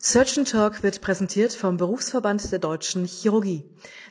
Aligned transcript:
Surgeon 0.00 0.44
Talk 0.44 0.84
wird 0.84 1.00
präsentiert 1.00 1.52
vom 1.52 1.76
Berufsverband 1.76 2.52
der 2.52 2.60
Deutschen 2.60 3.04
Chirurgie. 3.04 3.64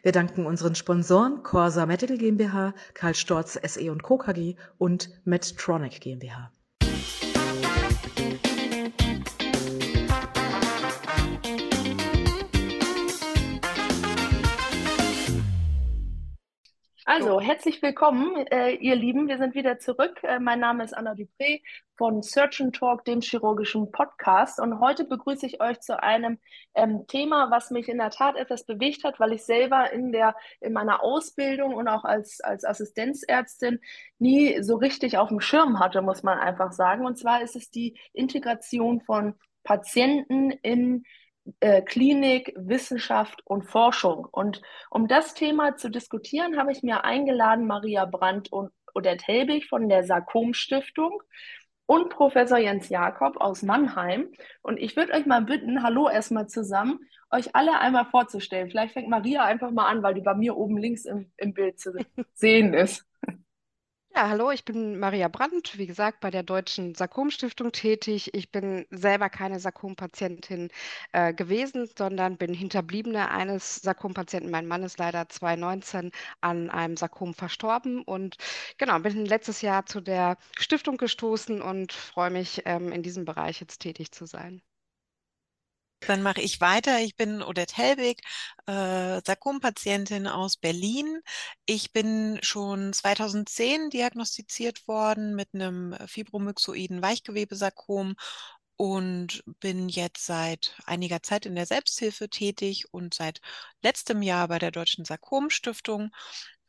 Wir 0.04 0.12
danken 0.12 0.46
unseren 0.46 0.76
Sponsoren 0.76 1.44
Corsa 1.44 1.86
Medical 1.86 2.18
GmbH, 2.18 2.74
Karl 2.94 3.16
Storz 3.16 3.58
SE 3.64 3.90
und 3.90 4.04
Co. 4.04 4.18
KG 4.18 4.58
und 4.78 5.10
Medtronic 5.24 6.02
GmbH. 6.02 6.52
Also, 17.10 17.40
herzlich 17.40 17.82
willkommen, 17.82 18.36
äh, 18.48 18.72
ihr 18.74 18.98
Lieben. 18.98 19.30
Wir 19.30 19.38
sind 19.38 19.56
wieder 19.56 19.80
zurück. 19.80 20.20
Äh, 20.24 20.42
mein 20.42 20.60
Name 20.60 20.84
ist 20.84 20.92
Anna 20.92 21.14
Dupré 21.14 21.62
von 21.96 22.22
Surgeon 22.22 22.74
Talk, 22.74 23.06
dem 23.06 23.22
chirurgischen 23.22 23.94
Podcast. 23.94 24.60
Und 24.60 24.82
heute 24.82 25.06
begrüße 25.06 25.46
ich 25.46 25.62
euch 25.62 25.80
zu 25.80 26.04
einem 26.04 26.38
ähm, 26.76 27.08
Thema, 27.08 27.50
was 27.50 27.72
mich 27.72 27.88
in 27.88 28.00
der 28.00 28.10
Tat 28.10 28.36
etwas 28.36 28.66
bewegt 28.66 29.06
hat, 29.06 29.22
weil 29.22 29.32
ich 29.32 29.46
selber 29.46 29.90
in, 29.94 30.12
der, 30.12 30.36
in 30.60 30.74
meiner 30.74 31.02
Ausbildung 31.02 31.76
und 31.76 31.88
auch 31.88 32.04
als, 32.04 32.42
als 32.42 32.66
Assistenzärztin 32.66 33.80
nie 34.20 34.62
so 34.62 34.76
richtig 34.76 35.18
auf 35.18 35.30
dem 35.30 35.40
Schirm 35.40 35.80
hatte, 35.80 36.02
muss 36.02 36.24
man 36.24 36.38
einfach 36.38 36.74
sagen. 36.74 37.06
Und 37.06 37.18
zwar 37.18 37.42
ist 37.42 37.56
es 37.56 37.72
die 37.72 37.98
Integration 38.12 39.00
von 39.00 39.36
Patienten 39.64 40.52
in 40.52 41.06
äh, 41.60 41.82
Klinik, 41.82 42.54
Wissenschaft 42.56 43.42
und 43.46 43.64
Forschung. 43.64 44.28
Und 44.32 44.62
um 44.90 45.08
das 45.08 45.34
Thema 45.34 45.76
zu 45.76 45.90
diskutieren, 45.90 46.58
habe 46.58 46.72
ich 46.72 46.84
mir 46.84 47.04
eingeladen 47.04 47.68
Maria 47.68 48.06
Brandt 48.06 48.52
und 48.52 48.72
Odette 48.94 49.26
Helbig 49.26 49.68
von 49.68 49.90
der 49.90 50.04
Sarkom 50.04 50.54
Stiftung 50.54 51.22
und 51.86 52.10
Professor 52.10 52.58
Jens 52.58 52.90
Jakob 52.90 53.38
aus 53.38 53.64
Mannheim. 53.64 54.30
Und 54.62 54.78
ich 54.78 54.96
würde 54.96 55.14
euch 55.14 55.26
mal 55.26 55.42
bitten, 55.42 55.84
hallo 55.84 56.10
erstmal 56.10 56.48
zusammen, 56.48 57.00
euch 57.32 57.56
alle 57.56 57.80
einmal 57.80 58.06
vorzustellen. 58.06 58.70
Vielleicht 58.70 58.94
fängt 58.94 59.10
Maria 59.10 59.44
einfach 59.46 59.72
mal 59.72 59.88
an, 59.88 60.04
weil 60.04 60.14
die 60.14 60.22
bei 60.22 60.36
mir 60.36 60.58
oben 60.58 60.78
links 60.78 61.06
im, 61.06 61.32
im 61.38 61.54
Bild 61.54 61.80
zu 61.80 61.94
sehen 62.34 62.74
ist. 62.74 63.07
Ja, 64.18 64.30
hallo, 64.30 64.50
ich 64.50 64.66
bin 64.66 64.98
Maria 64.98 65.28
Brandt, 65.28 65.78
wie 65.78 65.86
gesagt, 65.86 66.22
bei 66.22 66.32
der 66.32 66.42
Deutschen 66.42 66.96
Sarkom-Stiftung 66.96 67.72
tätig. 67.72 68.34
Ich 68.34 68.52
bin 68.52 68.88
selber 68.90 69.30
keine 69.30 69.60
Sarkom-Patientin 69.60 70.70
äh, 71.12 71.36
gewesen, 71.36 71.88
sondern 71.96 72.36
bin 72.36 72.52
Hinterbliebene 72.52 73.30
eines 73.30 73.76
Sarkom-Patienten. 73.76 74.50
Mein 74.50 74.66
Mann 74.66 74.82
ist 74.82 74.98
leider 74.98 75.30
2019 75.30 76.10
an 76.42 76.72
einem 76.72 76.98
Sarkom 76.98 77.36
verstorben 77.36 78.02
und 78.02 78.38
genau, 78.80 78.98
bin 78.98 79.24
letztes 79.24 79.62
Jahr 79.62 79.86
zu 79.86 80.02
der 80.02 80.38
Stiftung 80.58 80.98
gestoßen 80.98 81.62
und 81.62 81.94
freue 81.94 82.32
mich, 82.32 82.64
ähm, 82.66 82.92
in 82.92 83.04
diesem 83.04 83.24
Bereich 83.24 83.62
jetzt 83.62 83.82
tätig 83.82 84.12
zu 84.12 84.26
sein. 84.26 84.64
Dann 86.02 86.22
mache 86.22 86.42
ich 86.42 86.62
weiter. 86.62 87.00
Ich 87.00 87.16
bin 87.16 87.42
Odette 87.42 87.76
Helbig, 87.76 88.22
äh, 88.68 89.20
Sarkom-Patientin 89.26 90.28
aus 90.28 90.58
Berlin. 90.58 91.22
Ich 91.66 91.92
bin 91.92 92.40
schon 92.44 92.94
2010 92.94 93.90
diagnostiziert 93.90 94.88
worden 94.88 95.36
mit 95.36 95.50
einem 95.54 95.96
fibromyxoiden 96.08 97.02
Weichgewebesarkom 97.02 98.16
und 98.78 99.44
bin 99.60 99.90
jetzt 99.90 100.26
seit 100.26 100.76
einiger 100.86 101.24
Zeit 101.24 101.48
in 101.48 101.56
der 101.56 101.66
Selbsthilfe 101.66 102.30
tätig 102.30 102.86
und 102.94 103.16
seit 103.16 103.42
letztem 103.82 104.22
Jahr 104.22 104.48
bei 104.48 104.60
der 104.60 104.72
Deutschen 104.72 105.04
Sarkom-Stiftung 105.04 106.12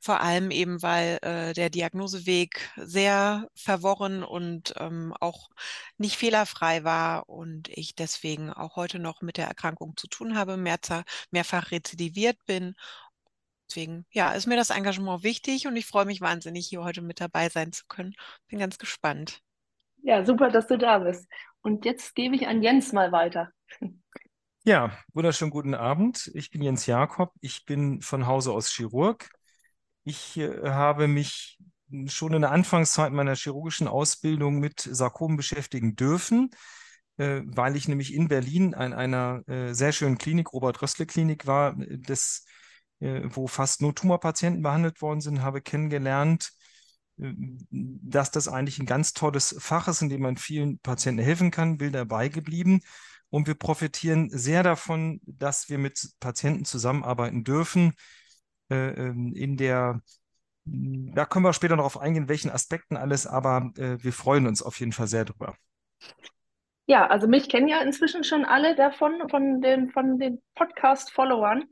vor 0.00 0.20
allem 0.20 0.50
eben, 0.50 0.82
weil 0.82 1.18
äh, 1.22 1.52
der 1.52 1.70
Diagnoseweg 1.70 2.70
sehr 2.76 3.48
verworren 3.54 4.22
und 4.22 4.74
ähm, 4.78 5.14
auch 5.20 5.50
nicht 5.96 6.16
fehlerfrei 6.16 6.84
war 6.84 7.28
und 7.28 7.68
ich 7.68 7.94
deswegen 7.94 8.52
auch 8.52 8.76
heute 8.76 8.98
noch 8.98 9.22
mit 9.22 9.36
der 9.36 9.48
Erkrankung 9.48 9.96
zu 9.96 10.06
tun 10.06 10.36
habe, 10.36 10.56
mehrfach, 10.56 11.02
mehrfach 11.30 11.70
rezidiviert 11.70 12.38
bin. 12.46 12.74
Deswegen, 13.68 14.06
ja, 14.10 14.32
ist 14.32 14.46
mir 14.46 14.56
das 14.56 14.70
Engagement 14.70 15.22
wichtig 15.22 15.66
und 15.66 15.76
ich 15.76 15.86
freue 15.86 16.06
mich 16.06 16.20
wahnsinnig, 16.20 16.68
hier 16.68 16.82
heute 16.84 17.02
mit 17.02 17.20
dabei 17.20 17.48
sein 17.48 17.72
zu 17.72 17.84
können. 17.86 18.14
Bin 18.48 18.58
ganz 18.58 18.78
gespannt. 18.78 19.42
Ja, 20.02 20.24
super, 20.24 20.50
dass 20.50 20.66
du 20.66 20.78
da 20.78 20.98
bist. 20.98 21.28
Und 21.60 21.84
jetzt 21.84 22.14
gebe 22.14 22.36
ich 22.36 22.46
an 22.46 22.62
Jens 22.62 22.92
mal 22.92 23.12
weiter. 23.12 23.52
Ja, 24.64 24.90
wunderschönen 25.14 25.50
guten 25.50 25.74
Abend. 25.74 26.30
Ich 26.34 26.50
bin 26.50 26.62
Jens 26.62 26.86
Jakob. 26.86 27.32
Ich 27.40 27.64
bin 27.64 28.00
von 28.02 28.26
Hause 28.26 28.52
aus 28.52 28.70
Chirurg, 28.70 29.30
ich 30.08 30.36
äh, 30.38 30.70
habe 30.70 31.08
mich 31.08 31.58
schon 32.06 32.34
in 32.34 32.42
der 32.42 32.52
Anfangszeit 32.52 33.12
meiner 33.12 33.34
chirurgischen 33.34 33.88
Ausbildung 33.88 34.58
mit 34.58 34.80
Sarkomen 34.80 35.36
beschäftigen 35.36 35.96
dürfen, 35.96 36.50
äh, 37.16 37.42
weil 37.44 37.76
ich 37.76 37.88
nämlich 37.88 38.14
in 38.14 38.28
Berlin 38.28 38.74
an 38.74 38.92
einer 38.92 39.42
äh, 39.48 39.72
sehr 39.72 39.92
schönen 39.92 40.18
Klinik, 40.18 40.52
Robert-Rössle-Klinik 40.52 41.46
war, 41.46 41.76
das, 41.78 42.44
wo 43.00 43.46
fast 43.46 43.80
nur 43.80 43.94
Tumorpatienten 43.94 44.60
behandelt 44.60 45.00
worden 45.02 45.20
sind, 45.20 45.40
habe 45.40 45.60
kennengelernt, 45.60 46.50
dass 47.16 48.32
das 48.32 48.48
eigentlich 48.48 48.80
ein 48.80 48.86
ganz 48.86 49.12
tolles 49.12 49.54
Fach 49.60 49.86
ist, 49.86 50.02
in 50.02 50.08
dem 50.08 50.22
man 50.22 50.36
vielen 50.36 50.80
Patienten 50.80 51.22
helfen 51.22 51.52
kann, 51.52 51.78
bin 51.78 51.92
dabei 51.92 52.28
geblieben. 52.28 52.80
Und 53.30 53.46
wir 53.46 53.54
profitieren 53.54 54.30
sehr 54.30 54.64
davon, 54.64 55.20
dass 55.26 55.68
wir 55.68 55.78
mit 55.78 56.08
Patienten 56.18 56.64
zusammenarbeiten 56.64 57.44
dürfen, 57.44 57.92
in 58.74 59.56
der, 59.56 60.00
da 60.64 61.24
können 61.24 61.44
wir 61.44 61.52
später 61.52 61.76
noch 61.76 61.84
auf 61.84 62.00
eingehen, 62.00 62.28
welchen 62.28 62.50
Aspekten 62.50 62.96
alles, 62.96 63.26
aber 63.26 63.72
äh, 63.76 64.02
wir 64.02 64.12
freuen 64.12 64.46
uns 64.46 64.62
auf 64.62 64.78
jeden 64.80 64.92
Fall 64.92 65.06
sehr 65.06 65.24
drüber. 65.24 65.56
Ja, 66.86 67.06
also 67.06 67.28
mich 67.28 67.48
kennen 67.48 67.68
ja 67.68 67.80
inzwischen 67.82 68.24
schon 68.24 68.44
alle 68.44 68.74
davon, 68.74 69.28
von 69.28 69.60
den, 69.60 69.90
von 69.90 70.18
den 70.18 70.42
Podcast-Followern. 70.54 71.64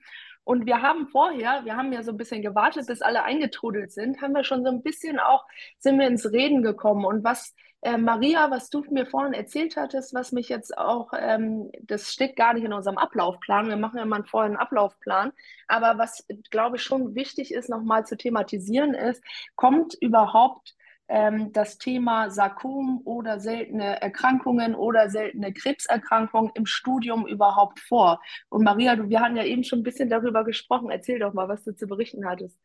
Und 0.45 0.67
wir 0.67 0.83
haben 0.83 1.09
vorher, 1.09 1.65
wir 1.65 1.77
haben 1.77 1.93
ja 1.93 2.03
so 2.03 2.13
ein 2.13 2.19
bisschen 2.19 2.43
gewartet, 2.43 2.87
bis 2.87 3.03
alle 3.03 3.25
eingetrudelt 3.25 3.91
sind, 3.93 4.21
haben 4.21 4.35
wir 4.35 4.45
schon 4.45 4.63
so 4.63 4.71
ein 4.71 4.83
bisschen 4.83 5.19
auch, 5.19 5.45
sind 5.79 5.99
wir 5.99 6.07
ins 6.07 6.31
Reden 6.31 6.63
gekommen. 6.63 7.05
Und 7.05 7.25
was 7.25 7.55
äh, 7.87 7.99
Maria, 7.99 8.51
was 8.51 8.69
du 8.69 8.85
mir 8.91 9.07
vorhin 9.07 9.33
erzählt 9.33 9.77
hattest, 9.77 10.13
was 10.13 10.33
mich 10.33 10.49
jetzt 10.49 10.77
auch, 10.77 11.13
ähm, 11.17 11.71
das 11.83 12.13
steht 12.13 12.35
gar 12.35 12.53
nicht 12.53 12.65
in 12.65 12.73
unserem 12.73 12.99
Ablaufplan, 12.99 13.69
wir 13.69 13.77
machen 13.77 13.99
ja 13.99 14.05
mal 14.05 14.25
vorher 14.25 14.49
einen 14.49 14.57
Ablaufplan, 14.57 15.33
aber 15.69 15.97
was, 15.97 16.27
glaube 16.51 16.77
ich, 16.77 16.83
schon 16.83 17.15
wichtig 17.15 17.55
ist, 17.55 17.69
nochmal 17.69 18.05
zu 18.05 18.17
thematisieren 18.17 18.95
ist, 18.95 19.23
kommt 19.55 19.95
überhaupt 20.01 20.75
ähm, 21.07 21.53
das 21.53 21.79
Thema 21.79 22.29
Sarkom 22.31 23.03
oder 23.05 23.39
seltene 23.39 24.03
Erkrankungen 24.03 24.75
oder 24.75 25.09
seltene 25.09 25.53
Krebserkrankungen 25.53 26.51
im 26.55 26.67
Studium 26.67 27.25
überhaupt 27.29 27.79
vor? 27.79 28.21
Und 28.49 28.65
Maria, 28.65 28.97
du, 28.97 29.09
wir 29.09 29.21
hatten 29.21 29.37
ja 29.37 29.45
eben 29.45 29.63
schon 29.63 29.81
ein 29.81 29.85
bisschen 29.85 30.11
darüber 30.11 30.43
gesprochen. 30.43 30.91
Erzähl 30.91 31.21
doch 31.21 31.35
mal, 31.35 31.49
was 31.49 31.63
du 31.63 31.73
zu 31.73 31.87
berichten 31.87 32.29
hattest. 32.29 32.59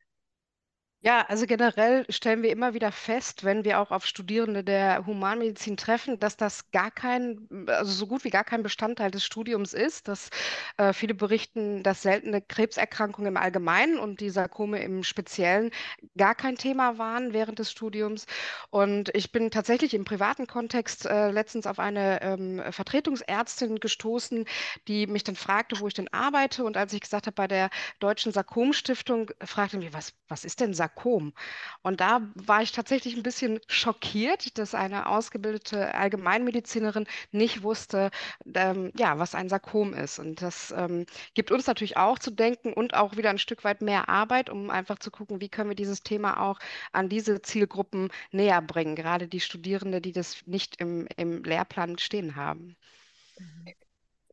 Ja, 1.04 1.26
also 1.30 1.48
generell 1.48 2.06
stellen 2.12 2.44
wir 2.44 2.52
immer 2.52 2.76
wieder 2.76 2.92
fest, 2.92 3.44
wenn 3.44 3.64
wir 3.66 3.80
auch 3.80 3.90
auf 3.90 4.06
Studierende 4.06 4.64
der 4.64 5.04
Humanmedizin 5.08 5.76
treffen, 5.76 6.20
dass 6.20 6.38
das 6.38 6.70
gar 6.70 6.92
kein, 6.92 7.48
also 7.66 7.92
so 7.92 8.06
gut 8.06 8.24
wie 8.24 8.30
gar 8.30 8.44
kein 8.44 8.62
Bestandteil 8.62 9.10
des 9.10 9.24
Studiums 9.26 9.74
ist, 9.74 10.08
dass 10.08 10.30
äh, 10.78 10.94
viele 10.94 11.16
berichten, 11.16 11.82
dass 11.82 12.04
seltene 12.04 12.40
Krebserkrankungen 12.40 13.30
im 13.30 13.38
Allgemeinen 13.38 13.98
und 13.98 14.20
die 14.20 14.30
Sarkome 14.30 14.84
im 14.84 15.04
Speziellen 15.04 15.72
gar 16.18 16.36
kein 16.36 16.56
Thema 16.56 17.00
waren 17.00 17.34
während 17.34 17.58
des 17.58 17.72
Studiums. 17.72 18.28
Und 18.70 19.10
ich 19.16 19.32
bin 19.32 19.50
tatsächlich 19.50 19.96
im 19.96 20.06
privaten 20.06 20.46
Kontext 20.46 21.08
äh, 21.08 21.32
letztens 21.32 21.66
auf 21.66 21.80
eine 21.80 22.22
ähm, 22.22 22.62
Vertretungsärztin 22.70 23.80
gestoßen, 23.80 24.46
die 24.88 25.08
mich 25.08 25.24
dann 25.24 25.36
fragte, 25.36 25.80
wo 25.80 25.88
ich 25.88 25.96
denn 25.96 26.14
arbeite. 26.14 26.64
Und 26.64 26.78
als 26.78 26.94
ich 26.94 27.02
gesagt 27.02 27.26
habe, 27.26 27.34
bei 27.36 27.48
der 27.48 27.72
Deutschen 28.00 28.32
Sarkom-Stiftung, 28.32 29.32
fragte 29.44 29.78
mich, 29.78 29.94
was, 29.94 30.14
was 30.28 30.46
ist 30.46 30.60
denn 30.60 30.76
Sarkom? 30.76 30.91
Sarkom. 30.96 31.34
Und 31.82 32.02
da 32.02 32.22
war 32.36 32.62
ich 32.62 32.72
tatsächlich 32.72 33.16
ein 33.16 33.24
bisschen 33.24 33.60
schockiert, 33.68 34.58
dass 34.58 34.76
eine 34.76 35.08
ausgebildete 35.08 35.94
Allgemeinmedizinerin 35.96 37.08
nicht 37.32 37.64
wusste, 37.64 38.12
ähm, 38.54 38.92
ja, 38.98 39.18
was 39.20 39.36
ein 39.36 39.50
Sarkom 39.50 39.94
ist. 39.94 40.20
Und 40.20 40.42
das 40.42 40.72
ähm, 40.72 41.06
gibt 41.34 41.52
uns 41.52 41.68
natürlich 41.68 41.98
auch 41.98 42.20
zu 42.20 42.32
denken 42.32 42.74
und 42.74 42.94
auch 42.94 43.18
wieder 43.18 43.30
ein 43.30 43.38
Stück 43.40 43.64
weit 43.64 43.82
mehr 43.82 44.10
Arbeit, 44.10 44.50
um 44.50 44.70
einfach 44.70 45.00
zu 45.00 45.12
gucken, 45.12 45.42
wie 45.42 45.50
können 45.50 45.70
wir 45.70 45.76
dieses 45.76 46.04
Thema 46.04 46.40
auch 46.42 46.60
an 46.92 47.10
diese 47.10 47.42
Zielgruppen 47.42 48.10
näher 48.32 48.62
bringen, 48.62 48.96
gerade 48.96 49.28
die 49.28 49.40
Studierende, 49.42 50.02
die 50.02 50.12
das 50.12 50.46
nicht 50.46 50.80
im, 50.82 51.08
im 51.18 51.44
Lehrplan 51.44 51.98
stehen 51.98 52.36
haben. 52.36 52.76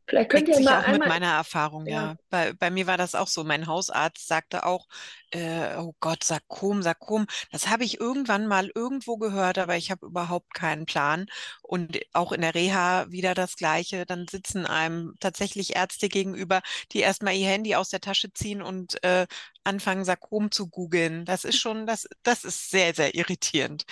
Vielleicht 0.09 0.31
könnt 0.31 0.47
ihr 0.47 0.59
mal 0.61 0.79
auch 0.79 0.83
einmal... 0.85 0.99
mit 0.99 1.07
meiner 1.07 1.33
Erfahrung, 1.33 1.85
ja. 1.85 1.93
ja. 1.93 2.15
Bei, 2.31 2.53
bei 2.53 2.71
mir 2.71 2.87
war 2.87 2.97
das 2.97 3.13
auch 3.13 3.27
so. 3.27 3.43
Mein 3.43 3.67
Hausarzt 3.67 4.27
sagte 4.27 4.65
auch, 4.65 4.87
äh, 5.29 5.75
oh 5.77 5.93
Gott, 5.99 6.23
Sarkom, 6.23 6.81
Sarkom. 6.81 7.27
Das 7.51 7.67
habe 7.69 7.83
ich 7.83 7.99
irgendwann 7.99 8.47
mal 8.47 8.71
irgendwo 8.73 9.17
gehört, 9.17 9.59
aber 9.59 9.77
ich 9.77 9.91
habe 9.91 10.07
überhaupt 10.07 10.55
keinen 10.55 10.87
Plan. 10.87 11.27
Und 11.61 11.99
auch 12.13 12.31
in 12.31 12.41
der 12.41 12.55
Reha 12.55 13.05
wieder 13.11 13.35
das 13.35 13.55
Gleiche. 13.55 14.07
Dann 14.07 14.27
sitzen 14.27 14.65
einem 14.65 15.13
tatsächlich 15.19 15.75
Ärzte 15.75 16.09
gegenüber, 16.09 16.61
die 16.91 17.01
erstmal 17.01 17.35
ihr 17.35 17.47
Handy 17.47 17.75
aus 17.75 17.89
der 17.89 18.01
Tasche 18.01 18.33
ziehen 18.33 18.63
und 18.63 19.03
äh, 19.03 19.27
anfangen, 19.63 20.05
Sarkom 20.05 20.49
zu 20.49 20.69
googeln. 20.69 21.25
Das 21.25 21.43
ist 21.43 21.59
schon, 21.59 21.85
das, 21.85 22.07
das 22.23 22.43
ist 22.45 22.71
sehr, 22.71 22.95
sehr 22.95 23.13
irritierend. 23.13 23.85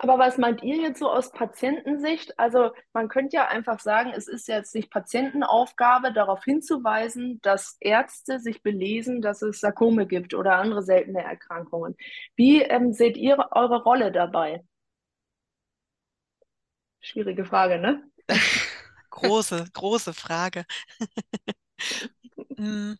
Aber 0.00 0.16
was 0.16 0.38
meint 0.38 0.62
ihr 0.62 0.76
jetzt 0.76 1.00
so 1.00 1.10
aus 1.10 1.32
Patientensicht? 1.32 2.38
Also 2.38 2.70
man 2.92 3.08
könnte 3.08 3.34
ja 3.36 3.48
einfach 3.48 3.80
sagen, 3.80 4.12
es 4.14 4.28
ist 4.28 4.46
jetzt 4.46 4.72
nicht 4.76 4.90
Patientenaufgabe, 4.90 6.12
darauf 6.12 6.44
hinzuweisen, 6.44 7.40
dass 7.42 7.76
Ärzte 7.80 8.38
sich 8.38 8.62
belesen, 8.62 9.20
dass 9.20 9.42
es 9.42 9.58
Sarkome 9.58 10.06
gibt 10.06 10.34
oder 10.34 10.54
andere 10.54 10.84
seltene 10.84 11.24
Erkrankungen. 11.24 11.96
Wie 12.36 12.62
ähm, 12.62 12.92
seht 12.92 13.16
ihr 13.16 13.48
eure 13.50 13.82
Rolle 13.82 14.12
dabei? 14.12 14.62
Schwierige 17.00 17.44
Frage, 17.44 17.78
ne? 17.80 18.02
Große, 19.10 19.64
große 19.72 20.14
Frage. 20.14 20.64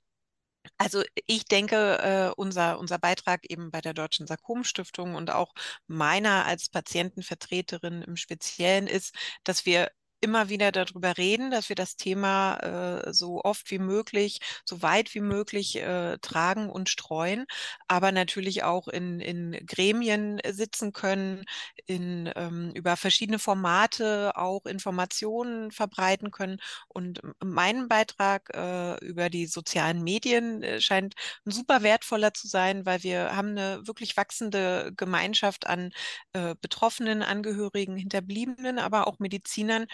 Also 0.79 1.03
ich 1.27 1.45
denke, 1.45 1.99
äh, 1.99 2.33
unser, 2.37 2.79
unser 2.79 2.99
Beitrag 2.99 3.45
eben 3.51 3.71
bei 3.73 3.81
der 3.81 3.95
Deutschen 3.95 4.27
Sarkom-Stiftung 4.29 5.15
und 5.17 5.31
auch 5.31 5.53
meiner 5.89 6.47
als 6.47 6.69
Patientenvertreterin 6.69 8.03
im 8.03 8.17
Speziellen 8.17 8.87
ist, 8.87 9.15
dass 9.45 9.67
wir 9.67 9.91
immer 10.21 10.49
wieder 10.49 10.73
darüber 10.73 11.17
reden, 11.17 11.51
dass 11.51 11.69
wir 11.69 11.77
das 11.77 11.97
Thema 11.97 13.03
äh, 13.07 13.13
so 13.13 13.43
oft 13.43 13.71
wie 13.71 13.79
möglich, 13.79 14.41
so 14.65 14.83
weit 14.83 15.15
wie 15.15 15.21
möglich 15.21 15.77
äh, 15.77 16.19
tragen 16.19 16.71
und 16.71 16.89
streuen, 16.89 17.47
aber 17.89 18.13
natürlich 18.13 18.65
auch 18.65 18.89
in, 18.89 19.21
in 19.21 19.53
Gremien 19.67 20.41
sitzen 20.51 20.93
können, 20.93 21.45
in, 21.87 22.31
ähm, 22.37 22.73
über 22.75 22.97
verschiedene 22.97 23.39
Formate 23.39 24.33
auch 24.37 24.67
Informationen 24.67 25.71
verbreiten 25.71 26.31
können. 26.31 26.59
Und 26.89 27.21
mein 27.43 27.89
Beitrag 27.89 28.51
äh, 28.55 28.97
über 29.05 29.31
die 29.31 29.47
sozialen 29.47 30.03
Medien 30.03 30.63
äh, 30.63 30.81
scheint 30.81 31.15
ein 31.47 31.51
super 31.53 31.83
wertvoller 31.83 32.35
zu 32.35 32.47
sein, 32.49 32.87
weil 32.87 33.03
wir 33.03 33.37
haben 33.37 33.51
eine 33.51 33.87
wirklich 33.87 34.17
wachsende 34.17 34.93
Gemeinschaft 34.97 35.67
an 35.67 35.91
äh, 36.33 36.55
Betroffenen, 36.61 37.23
Angehörigen, 37.23 37.97
Hinterbliebenen, 37.97 38.79
aber 38.79 39.07
auch 39.07 39.19
Medizinern, 39.19 39.87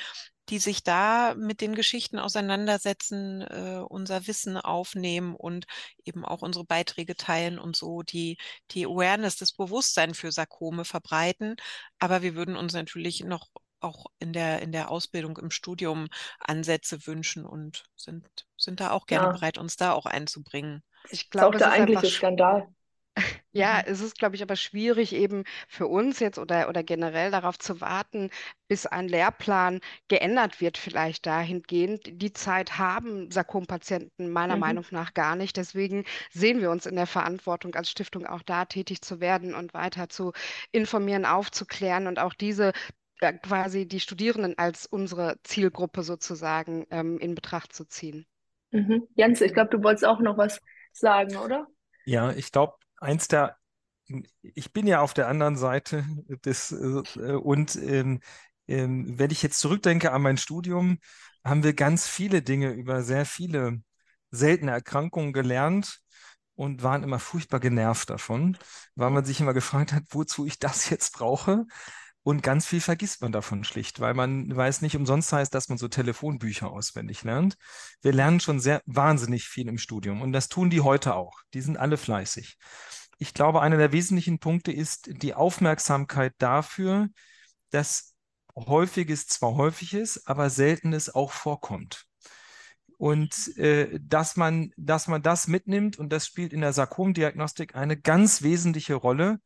die 0.50 0.58
sich 0.58 0.82
da 0.82 1.34
mit 1.36 1.60
den 1.60 1.74
Geschichten 1.74 2.18
auseinandersetzen, 2.18 3.42
äh, 3.42 3.82
unser 3.88 4.26
Wissen 4.26 4.56
aufnehmen 4.56 5.34
und 5.34 5.66
eben 6.04 6.24
auch 6.24 6.42
unsere 6.42 6.64
Beiträge 6.64 7.16
teilen 7.16 7.58
und 7.58 7.76
so 7.76 8.02
die, 8.02 8.36
die 8.72 8.86
Awareness, 8.86 9.36
das 9.36 9.52
Bewusstsein 9.52 10.14
für 10.14 10.32
Sarkome 10.32 10.84
verbreiten. 10.84 11.56
Aber 11.98 12.22
wir 12.22 12.34
würden 12.34 12.56
uns 12.56 12.72
natürlich 12.74 13.20
noch 13.24 13.48
auch 13.80 14.06
in 14.18 14.32
der, 14.32 14.62
in 14.62 14.72
der 14.72 14.90
Ausbildung 14.90 15.36
im 15.38 15.50
Studium 15.50 16.08
Ansätze 16.40 17.06
wünschen 17.06 17.44
und 17.44 17.84
sind, 17.96 18.26
sind 18.56 18.80
da 18.80 18.90
auch 18.92 19.06
gerne 19.06 19.28
Ja, 19.28 19.28
bereit, 19.28 19.58
uns 19.58 19.76
da 19.76 19.92
auch 19.92 20.06
einzubringen. 20.06 20.82
Ich 21.08 21.30
ist 21.34 21.42
auch 21.42 21.52
glaube, 21.52 21.58
der 21.58 21.68
ist 21.68 21.78
einfach 21.78 22.04
eigentliche 22.04 22.08
Skandal. 22.10 22.68
Ja, 23.56 23.80
Mhm. 23.80 23.84
es 23.86 24.00
ist, 24.00 24.18
glaube 24.18 24.34
ich, 24.36 24.42
aber 24.42 24.56
schwierig 24.56 25.12
eben 25.14 25.44
für 25.68 25.86
uns 25.86 26.18
jetzt 26.20 26.38
oder, 26.38 26.68
oder 26.68 26.82
generell 26.82 27.30
darauf 27.30 27.58
zu 27.58 27.80
warten, 27.80 28.30
bis 28.68 28.84
ein 28.86 29.08
Lehrplan 29.08 29.80
geändert 30.08 30.60
wird, 30.60 30.76
vielleicht 30.78 31.24
dahingehend. 31.26 32.02
Die 32.20 32.32
Zeit 32.32 32.78
haben 32.78 33.30
Sarkompatienten 33.30 34.30
meiner 34.30 34.56
Mhm. 34.56 34.56
Meinung 34.56 34.84
nach 34.90 35.14
gar 35.14 35.36
nicht. 35.36 35.56
Deswegen 35.56 36.04
sehen 36.32 36.60
wir 36.60 36.70
uns 36.70 36.86
in 36.86 36.96
der 36.96 37.06
Verantwortung 37.06 37.74
als 37.76 37.90
Stiftung 37.90 38.26
auch 38.26 38.42
da 38.42 38.64
tätig 38.64 39.02
zu 39.02 39.20
werden 39.20 39.54
und 39.54 39.72
weiter 39.74 40.08
zu 40.08 40.32
informieren, 40.72 41.24
aufzuklären 41.24 42.06
und 42.08 42.18
auch 42.18 42.34
diese 42.34 42.72
äh, 43.20 43.32
quasi 43.34 43.86
die 43.86 44.00
Studierenden 44.00 44.58
als 44.58 44.86
unsere 44.86 45.38
Zielgruppe 45.44 46.02
sozusagen 46.02 46.86
ähm, 46.90 47.18
in 47.18 47.34
Betracht 47.34 47.72
zu 47.72 47.84
ziehen. 47.86 48.26
Mhm. 48.72 49.08
Jens, 49.14 49.40
ich 49.40 49.54
glaube, 49.54 49.70
du 49.70 49.82
wolltest 49.82 50.04
auch 50.04 50.20
noch 50.20 50.36
was 50.36 50.60
sagen, 50.92 51.36
oder? 51.36 51.66
Ja, 52.04 52.32
ich 52.32 52.52
glaube, 52.52 52.74
eins 53.00 53.28
der, 53.28 53.56
ich 54.42 54.72
bin 54.72 54.86
ja 54.86 55.00
auf 55.00 55.14
der 55.14 55.28
anderen 55.28 55.56
Seite 55.56 56.04
des, 56.44 56.72
äh, 56.72 57.32
und 57.32 57.76
ähm, 57.76 58.20
ähm, 58.68 59.18
wenn 59.18 59.30
ich 59.30 59.42
jetzt 59.42 59.60
zurückdenke 59.60 60.12
an 60.12 60.22
mein 60.22 60.36
Studium, 60.38 60.98
haben 61.44 61.62
wir 61.62 61.74
ganz 61.74 62.06
viele 62.08 62.42
Dinge 62.42 62.70
über 62.72 63.02
sehr 63.02 63.26
viele 63.26 63.82
seltene 64.30 64.72
Erkrankungen 64.72 65.32
gelernt 65.32 66.00
und 66.54 66.82
waren 66.82 67.02
immer 67.02 67.18
furchtbar 67.18 67.60
genervt 67.60 68.10
davon, 68.10 68.56
weil 68.94 69.10
man 69.10 69.24
sich 69.24 69.40
immer 69.40 69.54
gefragt 69.54 69.92
hat, 69.92 70.04
wozu 70.10 70.46
ich 70.46 70.58
das 70.58 70.88
jetzt 70.90 71.12
brauche. 71.14 71.66
Und 72.24 72.42
ganz 72.42 72.64
viel 72.64 72.80
vergisst 72.80 73.20
man 73.20 73.32
davon 73.32 73.64
schlicht, 73.64 74.00
weil 74.00 74.14
man 74.14 74.54
weiß 74.56 74.80
nicht 74.80 74.96
umsonst 74.96 75.30
heißt, 75.30 75.54
dass 75.54 75.68
man 75.68 75.76
so 75.76 75.88
Telefonbücher 75.88 76.70
auswendig 76.70 77.22
lernt. 77.22 77.56
Wir 78.00 78.14
lernen 78.14 78.40
schon 78.40 78.60
sehr 78.60 78.80
wahnsinnig 78.86 79.44
viel 79.44 79.68
im 79.68 79.76
Studium 79.76 80.22
und 80.22 80.32
das 80.32 80.48
tun 80.48 80.70
die 80.70 80.80
heute 80.80 81.14
auch. 81.14 81.42
Die 81.52 81.60
sind 81.60 81.76
alle 81.76 81.98
fleißig. 81.98 82.56
Ich 83.18 83.34
glaube, 83.34 83.60
einer 83.60 83.76
der 83.76 83.92
wesentlichen 83.92 84.38
Punkte 84.38 84.72
ist 84.72 85.10
die 85.22 85.34
Aufmerksamkeit 85.34 86.32
dafür, 86.38 87.08
dass 87.70 88.14
häufiges 88.56 89.26
zwar 89.26 89.56
häufig 89.56 89.92
ist, 89.92 90.26
aber 90.26 90.48
seltenes 90.48 91.14
auch 91.14 91.30
vorkommt. 91.30 92.06
Und 92.96 93.54
äh, 93.58 94.00
dass 94.00 94.36
man, 94.36 94.70
dass 94.78 95.08
man 95.08 95.20
das 95.20 95.46
mitnimmt, 95.46 95.98
und 95.98 96.10
das 96.10 96.26
spielt 96.26 96.54
in 96.54 96.62
der 96.62 96.72
Sarkomdiagnostik 96.72 97.74
eine 97.74 98.00
ganz 98.00 98.40
wesentliche 98.40 98.94
Rolle, 98.94 99.40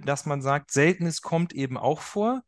dass 0.00 0.26
man 0.26 0.42
sagt, 0.42 0.70
Seltenes 0.72 1.22
kommt 1.22 1.52
eben 1.52 1.76
auch 1.78 2.00
vor 2.00 2.42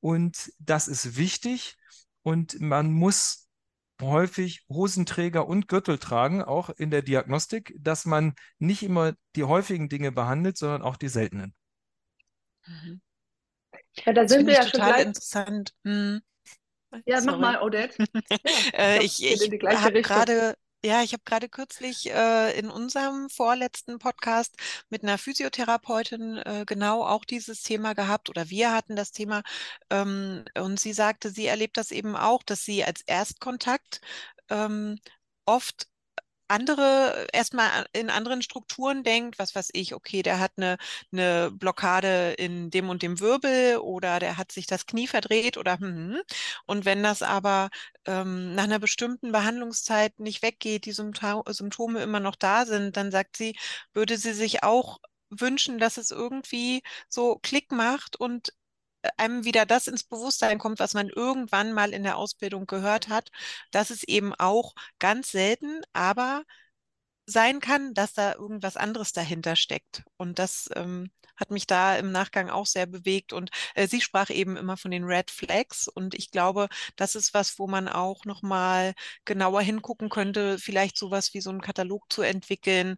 und 0.00 0.52
das 0.58 0.88
ist 0.88 1.16
wichtig 1.16 1.76
und 2.22 2.60
man 2.60 2.92
muss 2.92 3.48
häufig 4.00 4.64
Hosenträger 4.68 5.46
und 5.48 5.68
Gürtel 5.68 5.98
tragen, 5.98 6.42
auch 6.42 6.70
in 6.70 6.90
der 6.90 7.02
Diagnostik, 7.02 7.74
dass 7.78 8.04
man 8.06 8.34
nicht 8.58 8.82
immer 8.82 9.14
die 9.36 9.44
häufigen 9.44 9.88
Dinge 9.88 10.12
behandelt, 10.12 10.58
sondern 10.58 10.82
auch 10.82 10.96
die 10.96 11.08
seltenen. 11.08 11.54
Mhm. 12.66 13.00
Ja, 14.06 14.12
da 14.12 14.28
Das 14.28 14.28
sind 14.28 14.46
wir 14.46 14.54
ich 14.54 14.54
ja 14.54 14.66
schon 14.66 14.80
total 14.80 14.82
gleich. 14.82 15.06
interessant. 15.06 15.72
Hm. 15.84 16.20
Ja, 17.06 17.20
mach 17.20 17.38
Sorry. 17.38 17.38
mal, 17.38 17.62
Odette. 17.62 17.98
Ja, 18.44 18.60
ich 18.62 18.72
Äh, 18.72 19.00
glaube, 19.26 19.46
ich 19.46 19.48
ich 19.48 19.58
gleiche 19.58 19.92
habe 19.92 20.00
gerade, 20.02 20.56
ja, 20.86 21.02
ich 21.02 21.12
habe 21.12 21.22
gerade 21.24 21.48
kürzlich 21.48 22.10
äh, 22.12 22.56
in 22.58 22.70
unserem 22.70 23.28
vorletzten 23.28 23.98
Podcast 23.98 24.56
mit 24.88 25.02
einer 25.02 25.18
Physiotherapeutin 25.18 26.36
äh, 26.38 26.64
genau 26.66 27.04
auch 27.04 27.24
dieses 27.24 27.62
Thema 27.62 27.94
gehabt 27.94 28.30
oder 28.30 28.50
wir 28.50 28.72
hatten 28.72 28.94
das 28.96 29.12
Thema 29.12 29.42
ähm, 29.90 30.44
und 30.56 30.78
sie 30.80 30.92
sagte, 30.92 31.30
sie 31.30 31.46
erlebt 31.46 31.76
das 31.76 31.90
eben 31.90 32.16
auch, 32.16 32.42
dass 32.44 32.64
sie 32.64 32.84
als 32.84 33.02
Erstkontakt 33.02 34.00
ähm, 34.48 34.98
oft 35.44 35.88
andere 36.48 37.26
erstmal 37.32 37.86
in 37.92 38.10
anderen 38.10 38.42
Strukturen 38.42 39.02
denkt, 39.02 39.38
was 39.38 39.54
weiß 39.54 39.70
ich, 39.72 39.94
okay, 39.94 40.22
der 40.22 40.38
hat 40.40 40.52
eine, 40.56 40.76
eine 41.12 41.50
Blockade 41.52 42.32
in 42.38 42.70
dem 42.70 42.88
und 42.88 43.02
dem 43.02 43.20
Wirbel 43.20 43.78
oder 43.78 44.18
der 44.20 44.36
hat 44.36 44.52
sich 44.52 44.66
das 44.66 44.86
Knie 44.86 45.06
verdreht 45.08 45.56
oder 45.58 45.78
hm. 45.78 46.20
Und 46.66 46.84
wenn 46.84 47.02
das 47.02 47.22
aber 47.22 47.70
ähm, 48.06 48.54
nach 48.54 48.64
einer 48.64 48.78
bestimmten 48.78 49.32
Behandlungszeit 49.32 50.18
nicht 50.20 50.42
weggeht, 50.42 50.84
die 50.86 50.92
Sympto 50.92 51.42
Symptome 51.48 52.02
immer 52.02 52.20
noch 52.20 52.36
da 52.36 52.66
sind, 52.66 52.96
dann 52.96 53.10
sagt 53.10 53.36
sie, 53.36 53.56
würde 53.92 54.16
sie 54.18 54.32
sich 54.32 54.62
auch 54.62 54.98
wünschen, 55.30 55.78
dass 55.78 55.96
es 55.96 56.10
irgendwie 56.10 56.82
so 57.08 57.38
Klick 57.42 57.72
macht 57.72 58.16
und 58.16 58.52
einem 59.16 59.44
wieder 59.44 59.66
das 59.66 59.86
ins 59.86 60.04
Bewusstsein 60.04 60.58
kommt, 60.58 60.78
was 60.78 60.94
man 60.94 61.08
irgendwann 61.08 61.72
mal 61.72 61.92
in 61.92 62.02
der 62.02 62.16
Ausbildung 62.16 62.66
gehört 62.66 63.08
hat, 63.08 63.30
dass 63.70 63.90
es 63.90 64.02
eben 64.04 64.34
auch 64.34 64.74
ganz 64.98 65.30
selten, 65.30 65.82
aber 65.92 66.44
sein 67.26 67.60
kann, 67.60 67.94
dass 67.94 68.12
da 68.14 68.34
irgendwas 68.34 68.76
anderes 68.76 69.12
dahinter 69.12 69.56
steckt. 69.56 70.04
Und 70.16 70.38
das 70.38 70.68
ähm, 70.76 71.10
hat 71.36 71.50
mich 71.50 71.66
da 71.66 71.96
im 71.96 72.12
Nachgang 72.12 72.50
auch 72.50 72.66
sehr 72.66 72.86
bewegt. 72.86 73.32
Und 73.32 73.50
äh, 73.74 73.86
sie 73.88 74.00
sprach 74.00 74.30
eben 74.30 74.56
immer 74.56 74.76
von 74.76 74.90
den 74.90 75.04
Red 75.04 75.30
Flags. 75.30 75.88
Und 75.88 76.14
ich 76.14 76.30
glaube, 76.30 76.68
das 76.96 77.14
ist 77.14 77.34
was, 77.34 77.58
wo 77.58 77.66
man 77.66 77.88
auch 77.88 78.24
nochmal 78.24 78.94
genauer 79.24 79.60
hingucken 79.62 80.08
könnte, 80.08 80.58
vielleicht 80.58 80.96
sowas 80.98 81.34
wie 81.34 81.40
so 81.40 81.50
einen 81.50 81.60
Katalog 81.60 82.04
zu 82.12 82.22
entwickeln. 82.22 82.96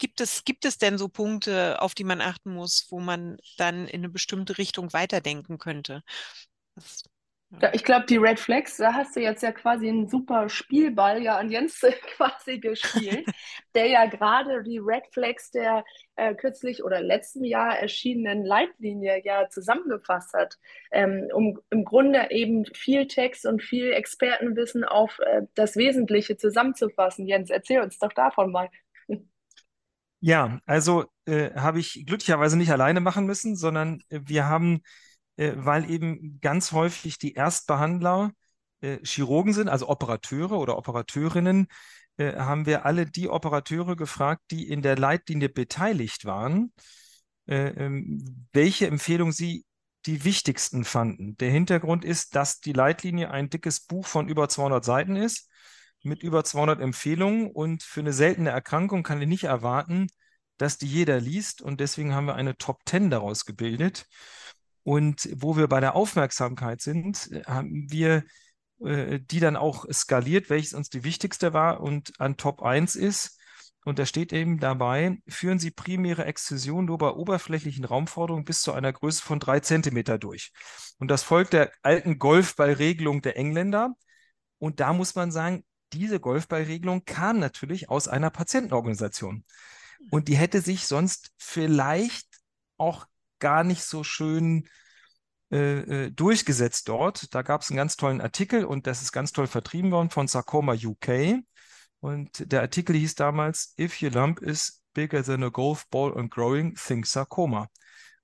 Gibt 0.00 0.20
es, 0.22 0.44
gibt 0.44 0.64
es 0.64 0.78
denn 0.78 0.96
so 0.96 1.08
Punkte, 1.08 1.80
auf 1.82 1.94
die 1.94 2.04
man 2.04 2.22
achten 2.22 2.54
muss, 2.54 2.86
wo 2.88 3.00
man 3.00 3.36
dann 3.58 3.86
in 3.86 4.00
eine 4.00 4.08
bestimmte 4.08 4.56
Richtung 4.56 4.92
weiterdenken 4.94 5.58
könnte? 5.58 6.02
Das, 6.74 7.04
ja. 7.60 7.74
Ich 7.74 7.82
glaube, 7.82 8.06
die 8.06 8.16
Red 8.16 8.38
Flags, 8.38 8.76
da 8.76 8.94
hast 8.94 9.16
du 9.16 9.20
jetzt 9.20 9.42
ja 9.42 9.50
quasi 9.50 9.88
einen 9.88 10.08
super 10.08 10.48
Spielball 10.48 11.20
ja 11.20 11.36
an 11.36 11.50
Jens 11.50 11.80
quasi 12.16 12.60
gespielt, 12.60 13.26
der 13.74 13.88
ja 13.88 14.06
gerade 14.06 14.62
die 14.62 14.78
Red 14.78 15.02
Flags 15.12 15.50
der 15.50 15.84
äh, 16.14 16.34
kürzlich 16.34 16.84
oder 16.84 17.02
letzten 17.02 17.44
Jahr 17.44 17.76
erschienenen 17.76 18.44
Leitlinie 18.44 19.20
ja 19.24 19.48
zusammengefasst 19.50 20.32
hat, 20.32 20.58
ähm, 20.92 21.28
um 21.34 21.60
im 21.70 21.84
Grunde 21.84 22.28
eben 22.30 22.64
viel 22.66 23.06
Text 23.06 23.44
und 23.44 23.62
viel 23.62 23.92
Expertenwissen 23.92 24.84
auf 24.84 25.18
äh, 25.18 25.42
das 25.54 25.76
Wesentliche 25.76 26.36
zusammenzufassen. 26.36 27.26
Jens, 27.26 27.50
erzähl 27.50 27.80
uns 27.82 27.98
doch 27.98 28.12
davon 28.12 28.52
mal. 28.52 28.70
Ja, 30.20 30.60
also 30.66 31.04
äh, 31.24 31.50
habe 31.54 31.80
ich 31.80 32.04
glücklicherweise 32.06 32.56
nicht 32.56 32.70
alleine 32.70 33.00
machen 33.00 33.24
müssen, 33.26 33.56
sondern 33.56 34.00
äh, 34.10 34.20
wir 34.24 34.46
haben, 34.46 34.82
äh, 35.36 35.52
weil 35.56 35.90
eben 35.90 36.40
ganz 36.40 36.72
häufig 36.72 37.18
die 37.18 37.32
Erstbehandler 37.34 38.32
äh, 38.82 38.98
Chirurgen 39.04 39.54
sind, 39.54 39.68
also 39.68 39.88
Operateure 39.88 40.52
oder 40.58 40.76
Operateurinnen, 40.76 41.68
äh, 42.18 42.34
haben 42.36 42.66
wir 42.66 42.84
alle 42.84 43.06
die 43.06 43.28
Operateure 43.30 43.96
gefragt, 43.96 44.42
die 44.50 44.68
in 44.68 44.82
der 44.82 44.96
Leitlinie 44.96 45.48
beteiligt 45.48 46.26
waren, 46.26 46.72
äh, 47.46 47.68
ähm, 47.68 48.46
welche 48.52 48.86
Empfehlung 48.86 49.32
sie 49.32 49.64
die 50.06 50.24
wichtigsten 50.24 50.84
fanden. 50.84 51.36
Der 51.38 51.50
Hintergrund 51.50 52.04
ist, 52.04 52.34
dass 52.34 52.60
die 52.60 52.72
Leitlinie 52.72 53.30
ein 53.30 53.50
dickes 53.50 53.80
Buch 53.80 54.06
von 54.06 54.28
über 54.28 54.48
200 54.48 54.84
Seiten 54.84 55.16
ist, 55.16 55.49
mit 56.02 56.22
über 56.22 56.44
200 56.44 56.80
Empfehlungen 56.80 57.50
und 57.50 57.82
für 57.82 58.00
eine 58.00 58.12
seltene 58.12 58.50
Erkrankung 58.50 59.02
kann 59.02 59.20
ich 59.20 59.28
nicht 59.28 59.44
erwarten, 59.44 60.08
dass 60.58 60.78
die 60.78 60.86
jeder 60.86 61.20
liest 61.20 61.62
und 61.62 61.80
deswegen 61.80 62.14
haben 62.14 62.26
wir 62.26 62.34
eine 62.34 62.56
Top 62.56 62.80
10 62.86 63.10
daraus 63.10 63.44
gebildet. 63.46 64.06
Und 64.82 65.28
wo 65.34 65.56
wir 65.56 65.68
bei 65.68 65.80
der 65.80 65.94
Aufmerksamkeit 65.94 66.80
sind, 66.80 67.30
haben 67.46 67.90
wir 67.90 68.24
äh, 68.84 69.20
die 69.20 69.40
dann 69.40 69.56
auch 69.56 69.84
skaliert, 69.92 70.48
welches 70.48 70.72
uns 70.72 70.88
die 70.88 71.04
wichtigste 71.04 71.52
war 71.52 71.80
und 71.80 72.18
an 72.18 72.36
Top 72.36 72.62
1 72.62 72.96
ist. 72.96 73.38
Und 73.84 73.98
da 73.98 74.06
steht 74.06 74.32
eben 74.32 74.58
dabei, 74.58 75.18
führen 75.26 75.58
Sie 75.58 75.70
primäre 75.70 76.24
Exzision 76.24 76.84
nur 76.84 76.98
bei 76.98 77.10
oberflächlichen 77.10 77.84
Raumforderungen 77.84 78.44
bis 78.44 78.62
zu 78.62 78.72
einer 78.72 78.92
Größe 78.92 79.22
von 79.22 79.38
drei 79.38 79.60
Zentimeter 79.60 80.18
durch. 80.18 80.52
Und 80.98 81.10
das 81.10 81.22
folgt 81.22 81.54
der 81.54 81.72
alten 81.82 82.18
Golfballregelung 82.18 83.22
der 83.22 83.36
Engländer. 83.36 83.94
Und 84.58 84.80
da 84.80 84.92
muss 84.92 85.14
man 85.14 85.30
sagen, 85.30 85.64
diese 85.92 86.20
Golfballregelung 86.20 87.04
kam 87.04 87.38
natürlich 87.38 87.88
aus 87.88 88.08
einer 88.08 88.30
Patientenorganisation. 88.30 89.44
Und 90.10 90.28
die 90.28 90.36
hätte 90.36 90.60
sich 90.60 90.86
sonst 90.86 91.32
vielleicht 91.36 92.26
auch 92.78 93.06
gar 93.38 93.64
nicht 93.64 93.82
so 93.82 94.04
schön 94.04 94.68
äh, 95.50 96.06
äh 96.06 96.10
durchgesetzt 96.10 96.88
dort. 96.88 97.34
Da 97.34 97.42
gab 97.42 97.62
es 97.62 97.70
einen 97.70 97.76
ganz 97.76 97.96
tollen 97.96 98.20
Artikel 98.20 98.64
und 98.64 98.86
das 98.86 99.02
ist 99.02 99.12
ganz 99.12 99.32
toll 99.32 99.46
vertrieben 99.46 99.90
worden 99.90 100.10
von 100.10 100.28
Sarcoma 100.28 100.74
UK. 100.74 101.42
Und 102.00 102.50
der 102.50 102.62
Artikel 102.62 102.96
hieß 102.96 103.14
damals, 103.14 103.74
If 103.78 104.00
your 104.02 104.10
lump 104.10 104.40
is 104.40 104.82
bigger 104.94 105.22
than 105.22 105.44
a 105.44 105.48
golf 105.48 105.86
ball 105.88 106.16
and 106.16 106.30
growing, 106.30 106.74
think 106.74 107.06
Sarcoma. 107.06 107.68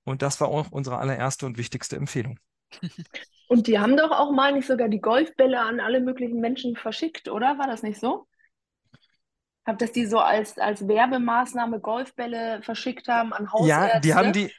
Und 0.03 0.21
das 0.21 0.39
war 0.41 0.47
auch 0.47 0.71
unsere 0.71 0.97
allererste 0.97 1.45
und 1.45 1.57
wichtigste 1.57 1.95
Empfehlung. 1.95 2.39
Und 3.47 3.67
die 3.67 3.79
haben 3.79 3.95
doch 3.95 4.11
auch 4.11 4.31
mal 4.31 4.53
nicht 4.53 4.67
sogar 4.67 4.89
die 4.89 4.99
Golfbälle 4.99 5.59
an 5.59 5.79
alle 5.79 6.01
möglichen 6.01 6.39
Menschen 6.39 6.75
verschickt, 6.75 7.29
oder? 7.29 7.57
War 7.57 7.67
das 7.67 7.81
nicht 7.81 7.99
so? 7.99 8.27
Hab, 9.65 9.79
dass 9.79 9.91
die 9.91 10.05
so 10.05 10.19
als, 10.19 10.57
als 10.57 10.87
Werbemaßnahme 10.87 11.79
Golfbälle 11.79 12.61
verschickt 12.61 13.07
haben 13.07 13.33
an 13.33 13.51
Hausärzte? 13.51 13.95
Ja, 13.95 13.99
die 13.99 14.13
haben 14.13 14.33
die, 14.33 14.53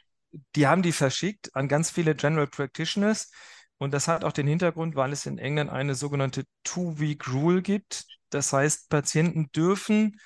die 0.55 0.67
haben 0.67 0.81
die 0.81 0.91
verschickt 0.91 1.55
an 1.55 1.67
ganz 1.67 1.89
viele 1.89 2.15
General 2.15 2.47
Practitioners. 2.47 3.31
Und 3.77 3.93
das 3.93 4.07
hat 4.07 4.23
auch 4.23 4.33
den 4.33 4.47
Hintergrund, 4.47 4.95
weil 4.95 5.13
es 5.13 5.25
in 5.25 5.37
England 5.37 5.69
eine 5.69 5.95
sogenannte 5.95 6.43
Two-Week-Rule 6.63 7.61
gibt. 7.61 8.05
Das 8.29 8.53
heißt, 8.53 8.89
Patienten 8.89 9.49
dürfen 9.55 10.19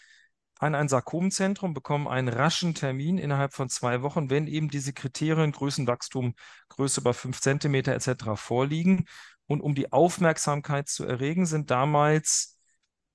an 0.64 0.76
ein 0.76 0.88
Sarkomzentrum, 0.88 1.74
bekommen 1.74 2.08
einen 2.08 2.30
raschen 2.30 2.74
Termin 2.74 3.18
innerhalb 3.18 3.54
von 3.54 3.70
zwei 3.70 4.02
Wochen, 4.02 4.30
wenn 4.30 4.48
eben 4.48 4.70
diese 4.70 4.94
Kriterien 4.94 5.52
Größenwachstum, 5.52 6.36
Größe 6.70 7.02
über 7.02 7.14
fünf 7.14 7.42
Zentimeter 7.42 7.94
etc. 7.94 8.36
vorliegen. 8.36 9.06
Und 9.46 9.62
um 9.62 9.76
die 9.76 9.92
Aufmerksamkeit 9.92 10.88
zu 10.88 11.06
erregen, 11.06 11.46
sind 11.46 11.70
damals 11.70 12.58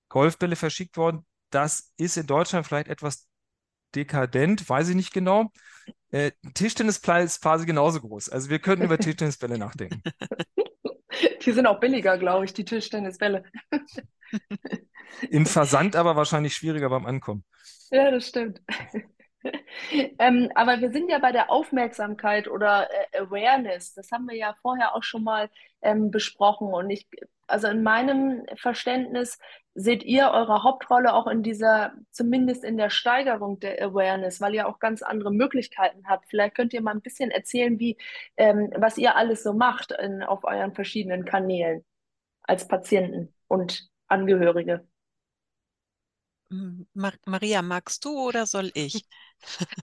Golfbälle 0.09 0.57
verschickt 0.57 0.97
worden. 0.97 1.27
Das 1.51 1.93
ist 1.97 2.17
in 2.17 2.27
Deutschland 2.27 2.67
vielleicht 2.67 2.89
etwas 2.89 3.29
dekadent, 3.95 4.69
weiß 4.69 4.91
ich 4.91 4.97
nicht 4.97 5.13
genau. 5.13 5.51
Äh, 6.11 6.33
Tischtennisball 6.55 7.25
ist 7.25 7.41
quasi 7.43 7.67
genauso 7.67 8.01
groß. 8.01 8.29
Also 8.29 8.51
wir 8.51 8.59
könnten 8.59 8.85
über 8.85 8.99
Tischtennisbälle 8.99 9.59
nachdenken. 9.59 10.03
Die 11.45 11.53
sind 11.53 11.67
auch 11.67 11.81
billiger, 11.81 12.19
glaube 12.19 12.45
ich, 12.45 12.53
die 12.53 12.65
Tischtennisbälle. 12.65 13.45
Im 15.31 15.47
Versand 15.47 15.97
aber 15.97 16.17
wahrscheinlich 16.17 16.55
schwieriger 16.55 16.91
beim 16.91 17.07
Ankommen. 17.07 17.45
Ja, 17.91 18.11
das 18.11 18.29
stimmt. 18.29 18.61
ähm, 20.19 20.51
aber 20.55 20.81
wir 20.81 20.91
sind 20.91 21.11
ja 21.11 21.19
bei 21.19 21.33
der 21.33 21.51
Aufmerksamkeit 21.51 22.49
oder 22.49 22.89
äh, 22.91 23.19
Awareness. 23.19 23.95
Das 23.95 24.11
haben 24.11 24.27
wir 24.27 24.37
ja 24.37 24.57
vorher 24.63 24.95
auch 24.95 25.03
schon 25.03 25.25
mal 25.25 25.49
ähm, 25.83 26.11
besprochen. 26.11 26.69
Und 26.69 26.91
ich, 26.91 27.09
also 27.47 27.69
in 27.69 27.83
meinem 27.83 28.45
Verständnis 28.57 29.39
seht 29.75 30.03
ihr 30.03 30.31
eure 30.31 30.65
Hauptrolle 30.65 31.15
auch 31.15 31.29
in 31.29 31.43
dieser, 31.43 31.93
zumindest 32.11 32.65
in 32.65 32.77
der 32.77 32.91
Steigerung 32.91 33.61
der 33.61 33.81
Awareness, 33.81 34.41
weil 34.41 34.55
ihr 34.55 34.69
auch 34.69 34.81
ganz 34.81 35.03
andere 35.03 35.33
Möglichkeiten 35.33 36.09
habt. 36.09 36.27
Vielleicht 36.29 36.57
könnt 36.57 36.73
ihr 36.73 36.83
mal 36.83 36.95
ein 36.95 37.01
bisschen 37.01 37.31
erzählen, 37.31 37.79
wie, 37.79 37.97
ähm, 38.37 38.73
was 38.77 38.99
ihr 38.99 39.17
alles 39.17 39.45
so 39.45 39.53
macht 39.53 39.93
in, 39.93 40.23
auf 40.23 40.45
euren 40.45 40.75
verschiedenen 40.75 41.25
Kanälen 41.25 41.85
als 42.43 42.67
Patienten 42.67 43.33
und 43.47 43.89
Angehörige. 44.09 44.87
Maria, 47.25 47.61
magst 47.63 48.05
du 48.05 48.19
oder 48.29 48.47
soll 48.47 48.71
ich? 48.75 49.05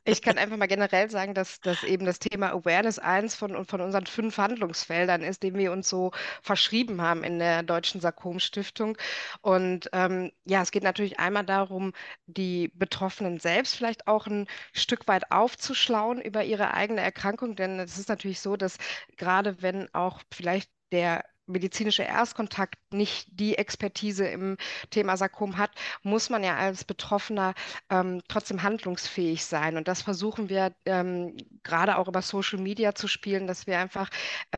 Ich 0.03 0.21
kann 0.21 0.37
einfach 0.37 0.57
mal 0.57 0.67
generell 0.67 1.09
sagen, 1.09 1.33
dass, 1.33 1.61
dass 1.61 1.83
eben 1.83 2.05
das 2.05 2.19
Thema 2.19 2.51
Awareness 2.51 2.99
eins 2.99 3.35
von, 3.35 3.65
von 3.65 3.79
unseren 3.79 4.05
fünf 4.05 4.37
Handlungsfeldern 4.37 5.21
ist, 5.23 5.43
dem 5.43 5.55
wir 5.55 5.71
uns 5.71 5.87
so 5.89 6.11
verschrieben 6.43 7.01
haben 7.01 7.23
in 7.23 7.39
der 7.39 7.63
Deutschen 7.63 8.01
Sarkom-Stiftung. 8.01 8.97
Und 9.41 9.89
ähm, 9.93 10.31
ja, 10.43 10.61
es 10.61 10.71
geht 10.71 10.83
natürlich 10.83 11.19
einmal 11.19 11.45
darum, 11.45 11.93
die 12.27 12.67
Betroffenen 12.75 13.39
selbst 13.39 13.75
vielleicht 13.77 14.07
auch 14.07 14.27
ein 14.27 14.47
Stück 14.73 15.07
weit 15.07 15.31
aufzuschlauen 15.31 16.19
über 16.21 16.43
ihre 16.43 16.73
eigene 16.73 16.99
Erkrankung. 17.01 17.55
Denn 17.55 17.79
es 17.79 17.97
ist 17.97 18.09
natürlich 18.09 18.41
so, 18.41 18.57
dass 18.57 18.77
gerade 19.17 19.61
wenn 19.61 19.91
auch 19.93 20.21
vielleicht 20.31 20.69
der 20.91 21.23
medizinische 21.47 22.03
Erstkontakt 22.03 22.75
nicht 22.91 23.27
die 23.31 23.57
Expertise 23.57 24.27
im 24.27 24.57
Thema 24.89 25.17
Sarkom 25.17 25.57
hat, 25.57 25.71
muss 26.03 26.29
man 26.29 26.43
ja 26.43 26.55
als 26.55 26.83
Betroffener 26.83 27.53
ähm, 27.89 28.21
trotzdem 28.27 28.63
handlungsfähig 28.63 29.45
sein. 29.45 29.77
Und 29.77 29.87
das 29.87 30.01
versuchen 30.01 30.49
wir 30.49 30.73
ähm, 30.85 31.35
gerade 31.63 31.97
auch 31.97 32.07
über 32.07 32.21
Social 32.21 32.59
Media 32.59 32.95
zu 32.95 33.07
spielen, 33.07 33.47
dass 33.47 33.67
wir 33.67 33.79
einfach 33.79 34.09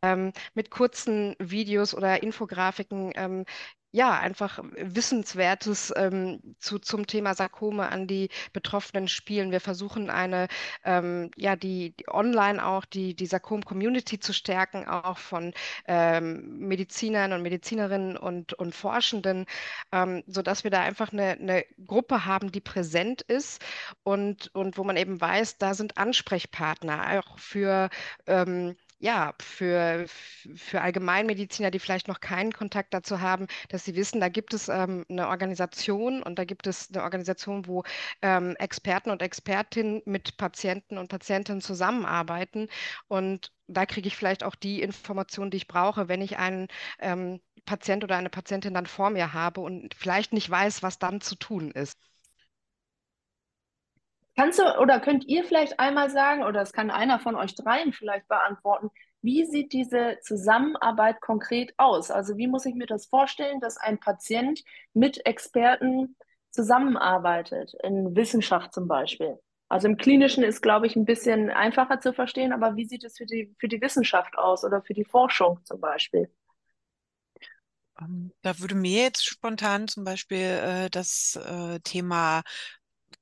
ähm, 0.02 0.32
mit 0.54 0.72
kurzen 0.72 1.36
Videos 1.40 1.94
oder 1.94 2.24
Infografiken 2.24 3.12
ähm, 3.16 3.46
ja, 3.92 4.20
einfach 4.20 4.60
Wissenswertes 4.76 5.94
ähm, 5.96 6.40
zu, 6.60 6.80
zum 6.80 7.08
Thema 7.08 7.34
Sarkome 7.36 7.90
an 7.90 8.08
die 8.08 8.30
Betroffenen 8.54 9.08
spielen. 9.08 9.52
Wir 9.52 9.62
versuchen 9.62 10.10
eine, 10.10 10.48
ähm, 10.84 11.32
ja, 11.36 11.56
die, 11.56 11.96
die, 11.98 12.08
online 12.10 12.66
auch 12.66 12.86
die, 12.86 13.16
die 13.16 13.26
Sarkom-Community 13.26 14.20
zu 14.20 14.34
stärken, 14.34 14.88
auch 14.88 15.18
von 15.18 15.54
ähm, 15.88 16.60
Medizinern 16.60 17.34
und 17.34 17.42
Medizinerinnen 17.42 18.18
und, 18.18 18.54
und 18.54 18.76
Forschenden, 18.76 19.46
ähm, 19.92 20.24
sodass 20.28 20.64
wir 20.64 20.72
da 20.72 20.82
einfach 20.82 21.14
eine, 21.14 21.32
eine 21.32 21.66
Gruppe 21.86 22.26
haben, 22.26 22.52
die 22.52 22.62
präsent 22.62 23.22
ist 23.22 23.64
und, 24.04 24.54
und 24.54 24.78
wo 24.78 24.84
man 24.84 24.98
eben 24.98 25.20
weiß, 25.20 25.58
da 25.58 25.74
sind 25.74 25.98
Ansprechpartner 25.98 27.20
auch 27.20 27.40
für 27.40 27.90
ähm, 28.28 28.76
ja, 29.00 29.34
für, 29.40 30.08
für 30.56 30.82
Allgemeinmediziner, 30.82 31.70
die 31.72 31.80
vielleicht 31.80 32.08
noch 32.08 32.20
keinen 32.20 32.52
Kontakt 32.52 32.94
dazu 32.94 33.22
haben, 33.22 33.46
dass 33.70 33.86
sie 33.86 33.96
wissen, 33.96 34.20
da 34.20 34.30
gibt 34.30 34.54
es 34.56 34.70
ähm, 34.70 35.06
eine 35.10 35.28
Organisation 35.30 36.24
und 36.24 36.40
da 36.40 36.46
gibt 36.46 36.66
es 36.68 36.90
eine 36.92 37.04
Organisation, 37.04 37.68
wo 37.68 37.84
ähm, 38.24 38.56
Experten 38.58 39.12
und 39.12 39.22
Expertinnen 39.22 40.02
mit 40.06 40.38
Patienten 40.38 40.98
und 40.98 41.10
Patientinnen 41.10 41.62
zusammenarbeiten. 41.62 42.68
Und 43.08 43.52
da 43.68 43.86
kriege 43.86 44.08
ich 44.08 44.16
vielleicht 44.18 44.44
auch 44.44 44.56
die 44.56 44.82
Informationen, 44.82 45.52
die 45.52 45.58
ich 45.58 45.68
brauche, 45.68 46.08
wenn 46.08 46.22
ich 46.22 46.38
einen 46.38 46.68
ähm, 47.00 47.40
Patient 47.66 48.04
oder 48.04 48.16
eine 48.18 48.30
Patientin 48.30 48.74
dann 48.74 48.86
vor 48.88 49.10
mir 49.12 49.34
habe 49.34 49.62
und 49.62 49.94
vielleicht 49.96 50.34
nicht 50.34 50.50
weiß, 50.50 50.82
was 50.84 50.98
dann 51.00 51.22
zu 51.22 51.36
tun 51.36 51.70
ist. 51.72 52.00
Kannst 54.38 54.60
du 54.60 54.80
oder 54.80 55.00
könnt 55.00 55.26
ihr 55.26 55.44
vielleicht 55.44 55.80
einmal 55.80 56.12
sagen, 56.12 56.44
oder 56.44 56.60
das 56.60 56.72
kann 56.72 56.92
einer 56.92 57.20
von 57.20 57.36
euch 57.36 57.56
dreien 57.56 57.92
vielleicht 57.92 58.28
beantworten, 58.28 58.92
wie 59.24 59.46
sieht 59.46 59.74
diese 59.74 60.20
Zusammenarbeit 60.22 61.22
konkret 61.22 61.74
aus? 61.78 62.12
Also 62.12 62.38
wie 62.38 62.48
muss 62.48 62.68
ich 62.68 62.76
mir 62.76 62.86
das 62.86 63.08
vorstellen, 63.08 63.60
dass 63.60 63.78
ein 63.78 64.00
Patient 64.00 64.62
mit 64.94 65.26
Experten 65.26 66.16
zusammenarbeitet, 66.52 67.74
in 67.82 68.16
Wissenschaft 68.16 68.76
zum 68.76 68.88
Beispiel? 68.88 69.40
Also 69.70 69.88
im 69.88 69.98
Klinischen 69.98 70.44
ist, 70.44 70.62
glaube 70.62 70.86
ich, 70.86 70.96
ein 70.96 71.06
bisschen 71.06 71.50
einfacher 71.50 72.00
zu 72.00 72.14
verstehen, 72.14 72.54
aber 72.54 72.76
wie 72.76 72.86
sieht 72.86 73.04
es 73.04 73.18
für 73.18 73.26
die, 73.26 73.56
für 73.60 73.68
die 73.68 73.82
Wissenschaft 73.82 74.38
aus 74.38 74.64
oder 74.64 74.84
für 74.84 74.94
die 74.94 75.04
Forschung 75.04 75.60
zum 75.66 75.82
Beispiel? 75.82 76.32
Ähm, 78.00 78.32
da 78.44 78.60
würde 78.60 78.76
mir 78.76 79.02
jetzt 79.02 79.26
spontan 79.26 79.88
zum 79.88 80.04
Beispiel 80.04 80.38
äh, 80.38 80.90
das 80.92 81.38
äh, 81.44 81.80
Thema 81.80 82.44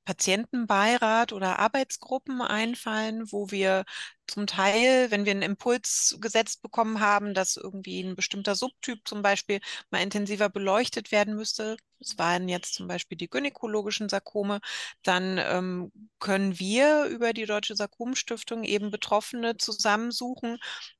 Patientenbeirat 0.05 1.33
oder 1.33 1.59
Arbeitsgruppen 1.59 2.41
einfallen, 2.41 3.31
wo 3.31 3.51
wir 3.51 3.85
zum 4.27 4.47
Teil, 4.47 5.11
wenn 5.11 5.25
wir 5.25 5.31
einen 5.31 5.41
Impuls 5.43 6.17
gesetzt 6.19 6.61
bekommen 6.61 6.99
haben, 6.99 7.33
dass 7.33 7.57
irgendwie 7.57 8.01
ein 8.01 8.15
bestimmter 8.15 8.55
Subtyp 8.55 9.07
zum 9.07 9.21
Beispiel 9.21 9.59
mal 9.91 10.01
intensiver 10.01 10.49
beleuchtet 10.49 11.11
werden 11.11 11.35
müsste, 11.35 11.77
es 11.99 12.17
waren 12.17 12.49
jetzt 12.49 12.73
zum 12.73 12.87
Beispiel 12.87 13.17
die 13.17 13.29
gynäkologischen 13.29 14.09
Sarkome, 14.09 14.59
dann 15.03 15.37
ähm, 15.39 15.91
können 16.19 16.59
wir 16.59 17.05
über 17.05 17.33
die 17.33 17.45
Deutsche 17.45 17.75
Sarkomstiftung 17.75 18.63
eben 18.63 18.91
Betroffene 18.91 19.57
zusammensuchen 19.57 20.57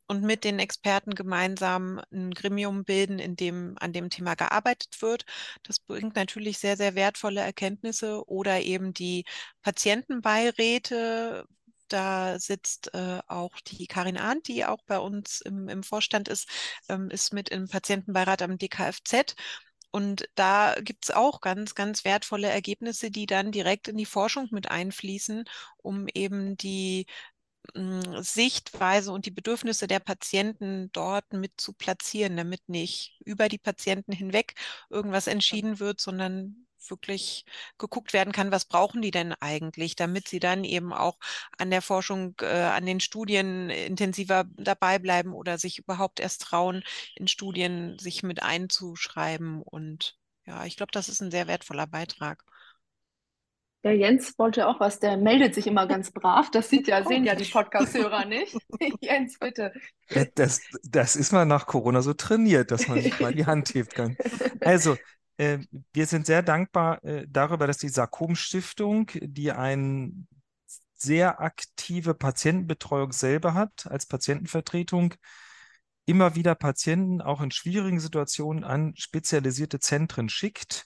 und 0.07 0.21
mit 0.23 0.43
den 0.43 0.59
Experten 0.59 1.15
gemeinsam 1.15 2.01
ein 2.11 2.31
Gremium 2.31 2.85
bilden, 2.85 3.19
in 3.19 3.35
dem 3.35 3.75
an 3.79 3.91
dem 3.93 4.09
Thema 4.09 4.35
gearbeitet 4.35 5.01
wird. 5.01 5.25
Das 5.63 5.79
bringt 5.79 6.15
natürlich 6.15 6.59
sehr, 6.59 6.77
sehr 6.77 6.95
wertvolle 6.95 7.41
Erkenntnisse 7.41 8.27
oder 8.27 8.61
eben 8.61 8.93
die 8.99 9.25
Patientenbeiräte, 9.61 11.45
Da 11.87 12.39
sitzt 12.39 12.93
äh, 12.95 13.19
auch 13.27 13.59
die 13.61 13.87
Karin 13.87 14.17
Arndt, 14.17 14.47
die 14.47 14.65
auch 14.65 14.81
bei 14.87 14.97
uns 14.99 15.41
im, 15.41 15.69
im 15.69 15.83
Vorstand 15.83 16.27
ist, 16.29 16.49
ähm, 16.89 17.09
ist 17.11 17.33
mit 17.33 17.49
im 17.49 17.67
Patientenbeirat 17.67 18.41
am 18.41 18.57
DKFZ. 18.57 19.35
Und 19.91 20.27
da 20.35 20.75
gibt 20.81 21.05
es 21.05 21.11
auch 21.11 21.41
ganz, 21.41 21.75
ganz 21.75 22.03
wertvolle 22.03 22.49
Ergebnisse, 22.49 23.11
die 23.11 23.27
dann 23.27 23.51
direkt 23.51 23.87
in 23.87 23.97
die 23.97 24.05
Forschung 24.05 24.47
mit 24.51 24.69
einfließen, 24.71 25.45
um 25.77 26.07
eben 26.13 26.57
die 26.57 27.05
hm, 27.75 28.23
Sichtweise 28.23 29.11
und 29.11 29.25
die 29.25 29.31
Bedürfnisse 29.31 29.87
der 29.87 29.99
Patienten 29.99 30.91
dort 30.91 31.33
mit 31.33 31.53
zu 31.59 31.73
platzieren, 31.73 32.37
damit 32.37 32.67
nicht 32.69 33.19
über 33.25 33.49
die 33.49 33.57
Patienten 33.57 34.11
hinweg 34.11 34.55
irgendwas 34.89 35.27
entschieden 35.27 35.79
wird, 35.79 36.01
sondern 36.01 36.64
wirklich 36.89 37.45
geguckt 37.77 38.13
werden 38.13 38.33
kann, 38.33 38.51
was 38.51 38.65
brauchen 38.65 39.01
die 39.01 39.11
denn 39.11 39.33
eigentlich, 39.39 39.95
damit 39.95 40.27
sie 40.27 40.39
dann 40.39 40.63
eben 40.63 40.93
auch 40.93 41.17
an 41.57 41.71
der 41.71 41.81
Forschung, 41.81 42.35
äh, 42.41 42.45
an 42.45 42.85
den 42.85 42.99
Studien 42.99 43.69
intensiver 43.69 44.45
dabei 44.57 44.99
bleiben 44.99 45.33
oder 45.33 45.57
sich 45.57 45.79
überhaupt 45.79 46.19
erst 46.19 46.41
trauen, 46.43 46.83
in 47.15 47.27
Studien 47.27 47.97
sich 47.99 48.23
mit 48.23 48.43
einzuschreiben. 48.43 49.61
Und 49.61 50.17
ja, 50.45 50.65
ich 50.65 50.77
glaube, 50.77 50.91
das 50.91 51.09
ist 51.09 51.21
ein 51.21 51.31
sehr 51.31 51.47
wertvoller 51.47 51.87
Beitrag. 51.87 52.43
Der 53.85 53.95
Jens 53.95 54.33
wollte 54.39 54.67
auch 54.67 54.79
was, 54.79 54.99
der 54.99 55.15
meldet 55.15 55.53
sich 55.53 55.67
immer 55.67 55.85
ganz 55.85 56.09
brav. 56.09 56.49
Das 56.49 56.71
sieht 56.71 56.87
ja, 56.87 57.03
sehen 57.07 57.23
ja 57.23 57.35
die 57.35 57.45
Podcast-Hörer 57.45 58.25
nicht. 58.25 58.57
Jens, 58.99 59.37
bitte. 59.37 59.73
Das, 60.33 60.59
das 60.81 61.15
ist 61.15 61.31
mal 61.31 61.45
nach 61.45 61.67
Corona 61.67 62.01
so 62.01 62.13
trainiert, 62.13 62.71
dass 62.71 62.87
man 62.87 62.99
sich 62.99 63.19
mal 63.19 63.31
die 63.31 63.45
Hand 63.45 63.75
hebt 63.75 63.93
kann. 63.93 64.17
Also, 64.59 64.97
wir 65.37 66.05
sind 66.05 66.25
sehr 66.25 66.43
dankbar 66.43 67.03
äh, 67.03 67.25
darüber, 67.27 67.67
dass 67.67 67.77
die 67.77 67.89
Sarkom-Stiftung, 67.89 69.11
die 69.21 69.51
eine 69.51 70.11
sehr 70.95 71.41
aktive 71.41 72.13
Patientenbetreuung 72.13 73.11
selber 73.11 73.53
hat, 73.53 73.87
als 73.87 74.05
Patientenvertretung, 74.05 75.13
immer 76.05 76.35
wieder 76.35 76.55
Patienten 76.55 77.21
auch 77.21 77.41
in 77.41 77.51
schwierigen 77.51 77.99
Situationen 77.99 78.63
an 78.63 78.93
spezialisierte 78.95 79.79
Zentren 79.79 80.29
schickt. 80.29 80.85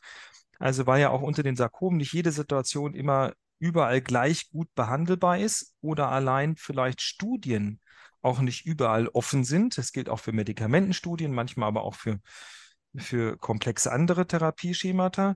Also 0.58 0.88
weil 0.88 1.02
ja 1.02 1.10
auch 1.10 1.22
unter 1.22 1.44
den 1.44 1.56
Sarkomen 1.56 1.98
nicht 1.98 2.14
jede 2.14 2.32
Situation 2.32 2.94
immer 2.94 3.34
überall 3.60 4.02
gleich 4.02 4.50
gut 4.50 4.74
behandelbar 4.76 5.38
ist 5.40 5.76
oder 5.82 6.10
allein 6.10 6.56
vielleicht 6.56 7.02
Studien 7.02 7.82
auch 8.22 8.40
nicht 8.40 8.66
überall 8.66 9.08
offen 9.10 9.44
sind. 9.44 9.78
Das 9.78 9.92
gilt 9.92 10.10
auch 10.10 10.20
für 10.20 10.32
Medikamentenstudien, 10.32 11.34
manchmal 11.34 11.68
aber 11.68 11.84
auch 11.84 11.96
für 11.96 12.20
für 12.96 13.38
komplexe 13.38 13.92
andere 13.92 14.28
Therapieschemata. 14.28 15.36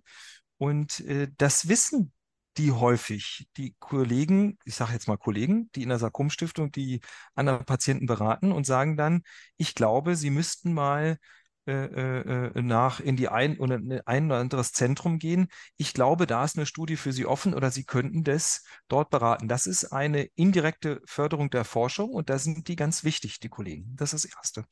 Und 0.57 1.01
äh, 1.01 1.29
das 1.38 1.67
wissen 1.67 2.13
die 2.57 2.72
häufig, 2.72 3.48
die 3.57 3.75
Kollegen, 3.79 4.57
ich 4.63 4.75
sage 4.75 4.93
jetzt 4.93 5.07
mal 5.07 5.17
Kollegen, 5.17 5.72
die 5.75 5.83
in 5.83 5.89
der 5.89 5.98
Sarkom-Stiftung 5.98 6.72
die 6.72 7.01
anderen 7.33 7.65
Patienten 7.65 8.05
beraten 8.05 8.51
und 8.51 8.65
sagen 8.65 8.95
dann, 8.95 9.24
ich 9.57 9.74
glaube, 9.74 10.15
sie 10.15 10.29
müssten 10.29 10.74
mal 10.74 11.17
äh, 11.65 11.72
äh, 11.72 12.62
nach 12.62 13.00
in 13.00 13.15
die 13.15 13.29
ein 13.29 13.57
oder 13.57 13.79
ein 14.05 14.25
oder 14.25 14.39
anderes 14.39 14.74
Zentrum 14.74 15.17
gehen. 15.17 15.48
Ich 15.77 15.93
glaube, 15.93 16.27
da 16.27 16.43
ist 16.43 16.57
eine 16.57 16.65
Studie 16.65 16.98
für 16.98 17.13
Sie 17.13 17.25
offen 17.25 17.53
oder 17.53 17.72
Sie 17.72 17.86
könnten 17.86 18.25
das 18.25 18.63
dort 18.89 19.10
beraten. 19.10 19.48
Das 19.48 19.65
ist 19.65 19.86
eine 19.86 20.24
indirekte 20.36 21.01
Förderung 21.05 21.50
der 21.50 21.63
Forschung 21.63 22.10
und 22.10 22.29
da 22.29 22.38
sind 22.38 22.67
die 22.67 22.75
ganz 22.75 23.05
wichtig, 23.05 23.39
die 23.39 23.48
Kollegen. 23.48 23.95
Das 23.95 24.13
ist 24.13 24.25
das 24.25 24.36
Erste. 24.36 24.65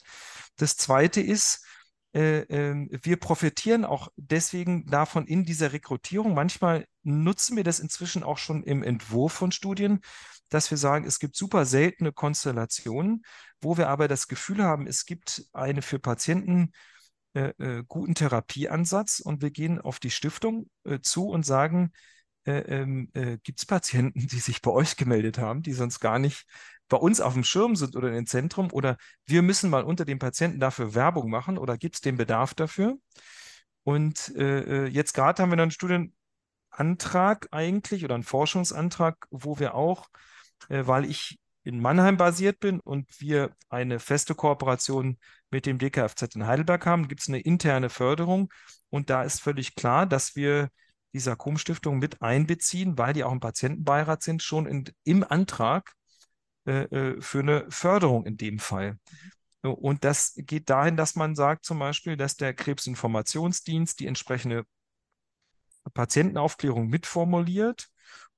Das 0.57 0.75
Zweite 0.75 1.21
ist, 1.21 1.65
äh, 1.65 1.80
wir 2.13 3.17
profitieren 3.21 3.85
auch 3.85 4.09
deswegen 4.17 4.85
davon 4.87 5.27
in 5.27 5.45
dieser 5.45 5.71
Rekrutierung. 5.71 6.33
Manchmal 6.33 6.85
nutzen 7.03 7.55
wir 7.55 7.63
das 7.63 7.79
inzwischen 7.79 8.23
auch 8.23 8.37
schon 8.37 8.63
im 8.63 8.83
Entwurf 8.83 9.31
von 9.31 9.53
Studien, 9.53 10.01
dass 10.49 10.69
wir 10.69 10.77
sagen, 10.77 11.05
es 11.05 11.19
gibt 11.19 11.35
super 11.37 11.65
seltene 11.65 12.11
Konstellationen, 12.11 13.23
wo 13.61 13.77
wir 13.77 13.87
aber 13.87 14.07
das 14.07 14.27
Gefühl 14.27 14.61
haben, 14.61 14.87
es 14.87 15.05
gibt 15.05 15.45
eine 15.53 15.81
für 15.81 15.99
Patienten 15.99 16.71
äh, 17.33 17.53
äh, 17.59 17.83
guten 17.87 18.13
Therapieansatz 18.13 19.21
und 19.21 19.41
wir 19.41 19.51
gehen 19.51 19.79
auf 19.79 19.99
die 19.99 20.11
Stiftung 20.11 20.69
äh, 20.83 20.99
zu 20.99 21.29
und 21.29 21.45
sagen, 21.45 21.93
äh, 22.45 22.59
ähm, 22.59 23.09
äh, 23.13 23.37
gibt 23.43 23.59
es 23.59 23.65
Patienten, 23.65 24.27
die 24.27 24.39
sich 24.39 24.61
bei 24.61 24.71
euch 24.71 24.97
gemeldet 24.97 25.37
haben, 25.37 25.61
die 25.61 25.73
sonst 25.73 26.01
gar 26.01 26.19
nicht 26.19 26.45
bei 26.91 26.97
uns 26.97 27.21
auf 27.21 27.33
dem 27.33 27.45
Schirm 27.45 27.77
sind 27.77 27.95
oder 27.95 28.09
in 28.09 28.15
im 28.15 28.25
Zentrum 28.27 28.67
oder 28.73 28.97
wir 29.25 29.41
müssen 29.41 29.69
mal 29.69 29.85
unter 29.85 30.03
den 30.03 30.19
Patienten 30.19 30.59
dafür 30.59 30.93
Werbung 30.93 31.29
machen 31.29 31.57
oder 31.57 31.77
gibt 31.77 31.95
es 31.95 32.01
den 32.01 32.17
Bedarf 32.17 32.53
dafür? 32.53 32.97
Und 33.83 34.35
äh, 34.35 34.85
äh, 34.85 34.87
jetzt 34.87 35.13
gerade 35.13 35.41
haben 35.41 35.51
wir 35.51 35.57
einen 35.57 35.71
Studienantrag 35.71 37.47
eigentlich 37.51 38.03
oder 38.03 38.15
einen 38.15 38.25
Forschungsantrag, 38.25 39.25
wo 39.31 39.57
wir 39.57 39.73
auch, 39.73 40.09
äh, 40.67 40.85
weil 40.85 41.05
ich 41.05 41.39
in 41.63 41.79
Mannheim 41.79 42.17
basiert 42.17 42.59
bin 42.59 42.81
und 42.81 43.07
wir 43.21 43.51
eine 43.69 43.99
feste 43.99 44.35
Kooperation 44.35 45.17
mit 45.49 45.65
dem 45.65 45.77
DKFZ 45.77 46.35
in 46.35 46.45
Heidelberg 46.45 46.85
haben, 46.85 47.07
gibt 47.07 47.21
es 47.21 47.29
eine 47.29 47.39
interne 47.39 47.89
Förderung 47.89 48.51
und 48.89 49.09
da 49.09 49.23
ist 49.23 49.39
völlig 49.39 49.75
klar, 49.75 50.05
dass 50.05 50.35
wir 50.35 50.67
die 51.13 51.19
Sarkom-Stiftung 51.19 51.99
mit 51.99 52.21
einbeziehen, 52.21 52.97
weil 52.97 53.13
die 53.13 53.23
auch 53.23 53.31
im 53.31 53.39
Patientenbeirat 53.39 54.23
sind, 54.23 54.43
schon 54.43 54.65
in, 54.65 54.83
im 55.05 55.23
Antrag 55.23 55.95
für 56.63 57.39
eine 57.39 57.65
Förderung 57.69 58.25
in 58.25 58.37
dem 58.37 58.59
Fall. 58.59 58.97
Und 59.63 60.03
das 60.03 60.33
geht 60.37 60.69
dahin, 60.69 60.97
dass 60.97 61.15
man 61.15 61.35
sagt 61.35 61.65
zum 61.65 61.79
Beispiel, 61.79 62.17
dass 62.17 62.35
der 62.35 62.53
Krebsinformationsdienst 62.53 63.99
die 63.99 64.07
entsprechende 64.07 64.65
Patientenaufklärung 65.93 66.87
mitformuliert 66.87 67.87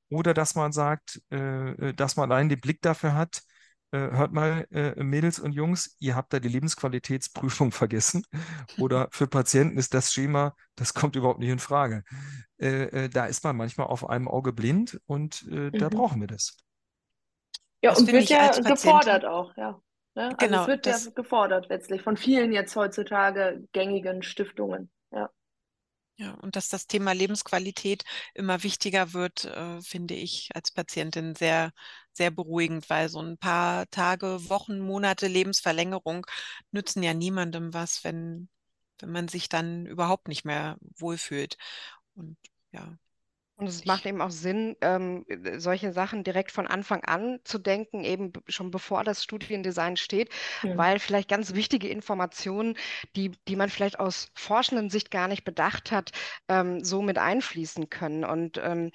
oder 0.09 0.33
dass 0.33 0.55
man 0.55 0.71
sagt, 0.71 1.21
äh, 1.29 1.93
dass 1.93 2.17
man 2.17 2.31
allein 2.31 2.49
den 2.49 2.59
Blick 2.59 2.81
dafür 2.81 3.15
hat, 3.15 3.41
hört 3.95 4.33
mal, 4.33 4.65
Mädels 4.97 5.38
und 5.38 5.51
Jungs, 5.51 5.95
ihr 5.99 6.15
habt 6.15 6.33
da 6.33 6.39
die 6.39 6.47
Lebensqualitätsprüfung 6.49 7.71
vergessen 7.71 8.25
oder 8.79 9.07
für 9.12 9.27
Patienten 9.27 9.77
ist 9.77 9.93
das 9.93 10.12
Schema, 10.12 10.55
das 10.73 10.95
kommt 10.95 11.15
überhaupt 11.15 11.38
nicht 11.38 11.51
in 11.51 11.59
Frage. 11.59 12.03
da 12.57 13.25
ist 13.27 13.43
man 13.43 13.55
manchmal 13.55 13.86
auf 13.86 14.09
einem 14.09 14.27
Auge 14.27 14.51
blind 14.51 14.99
und 15.05 15.45
mhm. 15.45 15.73
da 15.73 15.89
brauchen 15.89 16.21
wir 16.21 16.27
das. 16.27 16.57
Ja, 17.84 17.91
das 17.91 18.00
und 18.00 18.12
wird 18.12 18.30
ja 18.30 18.52
gefordert 18.62 19.26
auch, 19.26 19.56
ja. 19.58 19.82
Ne? 20.15 20.30
Also 20.39 20.46
genau, 20.46 20.62
es 20.62 20.67
wird 20.67 20.86
das, 20.86 21.06
ja 21.06 21.12
gefordert 21.12 21.69
letztlich 21.69 22.02
von 22.02 22.17
vielen 22.17 22.52
jetzt 22.52 22.76
heutzutage 22.76 23.67
gängigen 23.74 24.24
Stiftungen. 24.24 24.91
Ja. 25.12 25.30
Ja, 26.17 26.34
und 26.36 26.56
dass 26.56 26.69
das 26.69 26.86
Thema 26.86 27.12
Lebensqualität 27.13 28.04
immer 28.36 28.62
wichtiger 28.62 29.13
wird, 29.13 29.46
äh, 29.46 29.82
finde 29.82 30.13
ich 30.13 30.50
als 30.54 30.72
Patientin 30.72 31.34
sehr, 31.36 31.72
sehr 32.13 32.30
beruhigend, 32.30 32.88
weil 32.89 33.10
so 33.10 33.19
ein 33.19 33.38
paar 33.39 33.89
Tage, 33.89 34.48
Wochen, 34.48 34.80
Monate 34.80 35.28
Lebensverlängerung 35.28 36.28
nützen 36.72 37.02
ja 37.02 37.15
niemandem 37.15 37.74
was, 37.74 38.04
wenn, 38.04 38.48
wenn 39.00 39.12
man 39.12 39.28
sich 39.28 39.50
dann 39.50 39.88
überhaupt 39.88 40.28
nicht 40.28 40.46
mehr 40.46 40.78
wohlfühlt. 40.98 41.58
Und 42.15 42.38
ja, 42.72 42.96
und 43.63 43.69
es 43.69 43.86
macht 43.86 44.06
eben 44.06 44.21
auch 44.21 44.30
Sinn, 44.30 44.76
ähm, 44.82 45.26
äh, 45.28 45.58
solche 45.60 45.93
Sachen 45.93 46.23
direkt 46.23 46.52
von 46.52 46.67
Anfang 46.67 47.04
an 47.06 47.39
zu 47.43 47.60
denken, 47.60 48.04
eben 48.04 48.34
schon 48.47 48.71
bevor 48.71 49.04
das 49.04 49.23
Studiendesign 49.23 49.95
steht, 49.95 50.30
ja. 50.63 50.76
weil 50.78 50.99
vielleicht 50.99 51.30
ganz 51.30 51.54
wichtige 51.54 51.88
Informationen, 51.88 52.76
die, 53.15 53.32
die 53.47 53.56
man 53.56 53.69
vielleicht 53.69 53.99
aus 53.99 54.32
forschenden 54.34 54.89
Sicht 54.89 55.12
gar 55.12 55.28
nicht 55.30 55.45
bedacht 55.45 55.91
hat, 55.91 56.12
ähm, 56.49 56.84
so 56.84 57.02
mit 57.02 57.17
einfließen 57.17 57.89
können. 57.89 58.26
Und 58.26 58.60
ähm, 58.62 58.91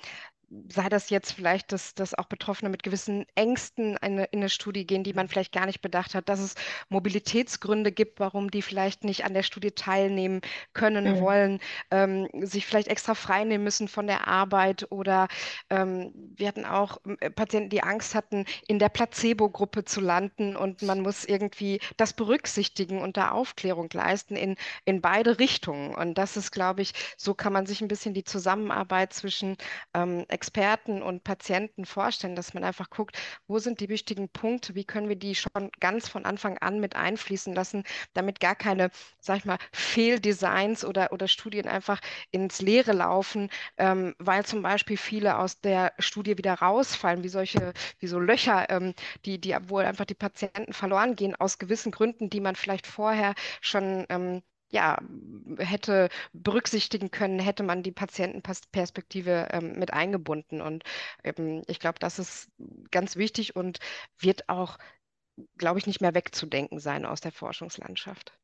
sei 0.68 0.88
das 0.88 1.10
jetzt 1.10 1.32
vielleicht, 1.32 1.72
dass, 1.72 1.94
dass 1.94 2.14
auch 2.14 2.24
Betroffene 2.24 2.70
mit 2.70 2.82
gewissen 2.82 3.26
Ängsten 3.34 3.92
in 3.92 3.98
eine, 3.98 4.24
in 4.26 4.40
eine 4.40 4.48
Studie 4.48 4.86
gehen, 4.86 5.04
die 5.04 5.12
man 5.12 5.28
vielleicht 5.28 5.52
gar 5.52 5.66
nicht 5.66 5.82
bedacht 5.82 6.14
hat, 6.14 6.28
dass 6.28 6.40
es 6.40 6.54
Mobilitätsgründe 6.88 7.92
gibt, 7.92 8.18
warum 8.20 8.50
die 8.50 8.62
vielleicht 8.62 9.04
nicht 9.04 9.24
an 9.24 9.34
der 9.34 9.42
Studie 9.42 9.72
teilnehmen 9.72 10.40
können, 10.72 11.04
mhm. 11.04 11.20
wollen, 11.20 11.60
ähm, 11.90 12.28
sich 12.40 12.66
vielleicht 12.66 12.88
extra 12.88 13.14
freinehmen 13.14 13.64
müssen 13.64 13.88
von 13.88 14.06
der 14.06 14.26
Arbeit 14.26 14.90
oder 14.90 15.28
ähm, 15.68 16.12
wir 16.14 16.48
hatten 16.48 16.64
auch 16.64 16.98
äh, 17.20 17.30
Patienten, 17.30 17.70
die 17.70 17.82
Angst 17.82 18.14
hatten, 18.14 18.46
in 18.66 18.78
der 18.78 18.88
Placebo-Gruppe 18.88 19.84
zu 19.84 20.00
landen 20.00 20.56
und 20.56 20.82
man 20.82 21.00
muss 21.00 21.24
irgendwie 21.24 21.80
das 21.96 22.14
berücksichtigen 22.14 23.00
und 23.00 23.16
da 23.16 23.32
Aufklärung 23.32 23.88
leisten 23.92 24.36
in, 24.36 24.56
in 24.84 25.02
beide 25.02 25.38
Richtungen. 25.38 25.94
Und 25.94 26.16
das 26.16 26.36
ist, 26.36 26.52
glaube 26.52 26.82
ich, 26.82 26.92
so 27.16 27.34
kann 27.34 27.52
man 27.52 27.66
sich 27.66 27.80
ein 27.80 27.88
bisschen 27.88 28.14
die 28.14 28.24
Zusammenarbeit 28.24 29.12
zwischen 29.12 29.56
ähm, 29.94 30.24
Experten 30.38 31.02
und 31.02 31.24
Patienten 31.24 31.84
vorstellen, 31.84 32.36
dass 32.36 32.54
man 32.54 32.62
einfach 32.62 32.90
guckt, 32.90 33.18
wo 33.48 33.58
sind 33.58 33.80
die 33.80 33.88
wichtigen 33.88 34.28
Punkte, 34.28 34.76
wie 34.76 34.84
können 34.84 35.08
wir 35.08 35.16
die 35.16 35.34
schon 35.34 35.70
ganz 35.80 36.08
von 36.08 36.24
Anfang 36.24 36.58
an 36.58 36.78
mit 36.78 36.94
einfließen 36.94 37.52
lassen, 37.54 37.82
damit 38.14 38.38
gar 38.38 38.54
keine, 38.54 38.90
sag 39.20 39.38
ich 39.38 39.44
mal, 39.44 39.58
Fehldesigns 39.72 40.84
oder, 40.84 41.12
oder 41.12 41.26
Studien 41.26 41.66
einfach 41.66 42.00
ins 42.30 42.60
Leere 42.60 42.92
laufen, 42.92 43.50
ähm, 43.78 44.14
weil 44.20 44.44
zum 44.46 44.62
Beispiel 44.62 44.96
viele 44.96 45.38
aus 45.38 45.60
der 45.60 45.92
Studie 45.98 46.38
wieder 46.38 46.54
rausfallen, 46.54 47.24
wie 47.24 47.28
solche, 47.28 47.72
wie 47.98 48.06
so 48.06 48.20
Löcher, 48.20 48.70
ähm, 48.70 48.94
die, 49.24 49.40
die, 49.40 49.56
wo 49.66 49.78
einfach 49.78 50.04
die 50.04 50.14
Patienten 50.14 50.72
verloren 50.72 51.16
gehen, 51.16 51.34
aus 51.34 51.58
gewissen 51.58 51.90
Gründen, 51.90 52.30
die 52.30 52.40
man 52.40 52.54
vielleicht 52.54 52.86
vorher 52.86 53.34
schon 53.60 54.06
ähm, 54.08 54.42
ja, 54.70 54.98
hätte 55.58 56.08
berücksichtigen 56.32 57.10
können, 57.10 57.38
hätte 57.38 57.62
man 57.62 57.82
die 57.82 57.92
Patientenperspektive 57.92 59.48
ähm, 59.52 59.78
mit 59.78 59.92
eingebunden. 59.92 60.60
Und 60.60 60.84
ähm, 61.24 61.62
ich 61.66 61.80
glaube, 61.80 61.98
das 61.98 62.18
ist 62.18 62.50
ganz 62.90 63.16
wichtig 63.16 63.56
und 63.56 63.78
wird 64.18 64.48
auch, 64.48 64.78
glaube 65.58 65.78
ich, 65.78 65.86
nicht 65.86 66.00
mehr 66.00 66.14
wegzudenken 66.14 66.80
sein 66.80 67.06
aus 67.06 67.20
der 67.20 67.32
Forschungslandschaft. 67.32 68.38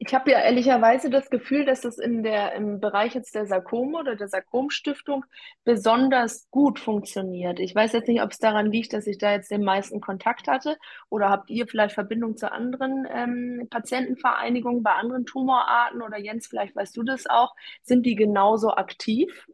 Ich 0.00 0.14
habe 0.14 0.30
ja 0.30 0.38
ehrlicherweise 0.40 1.10
das 1.10 1.28
Gefühl, 1.28 1.64
dass 1.64 1.80
das 1.80 1.98
in 1.98 2.22
der, 2.22 2.52
im 2.54 2.80
Bereich 2.80 3.14
jetzt 3.14 3.34
der 3.34 3.46
Sarkome 3.46 3.98
oder 3.98 4.14
der 4.16 4.28
Sarkomstiftung 4.28 5.24
besonders 5.64 6.48
gut 6.50 6.78
funktioniert. 6.78 7.58
Ich 7.58 7.74
weiß 7.74 7.92
jetzt 7.92 8.08
nicht, 8.08 8.22
ob 8.22 8.30
es 8.30 8.38
daran 8.38 8.70
liegt, 8.70 8.92
dass 8.92 9.06
ich 9.06 9.18
da 9.18 9.32
jetzt 9.32 9.50
den 9.50 9.64
meisten 9.64 10.00
Kontakt 10.00 10.46
hatte 10.48 10.76
oder 11.10 11.30
habt 11.30 11.50
ihr 11.50 11.66
vielleicht 11.66 11.94
Verbindung 11.94 12.36
zu 12.36 12.50
anderen 12.52 13.06
ähm, 13.10 13.66
Patientenvereinigungen 13.70 14.82
bei 14.82 14.92
anderen 14.92 15.26
Tumorarten 15.26 16.00
oder 16.02 16.18
Jens, 16.18 16.46
vielleicht 16.46 16.76
weißt 16.76 16.96
du 16.96 17.02
das 17.02 17.26
auch. 17.26 17.54
Sind 17.82 18.06
die 18.06 18.14
genauso 18.14 18.70
aktiv? 18.74 19.46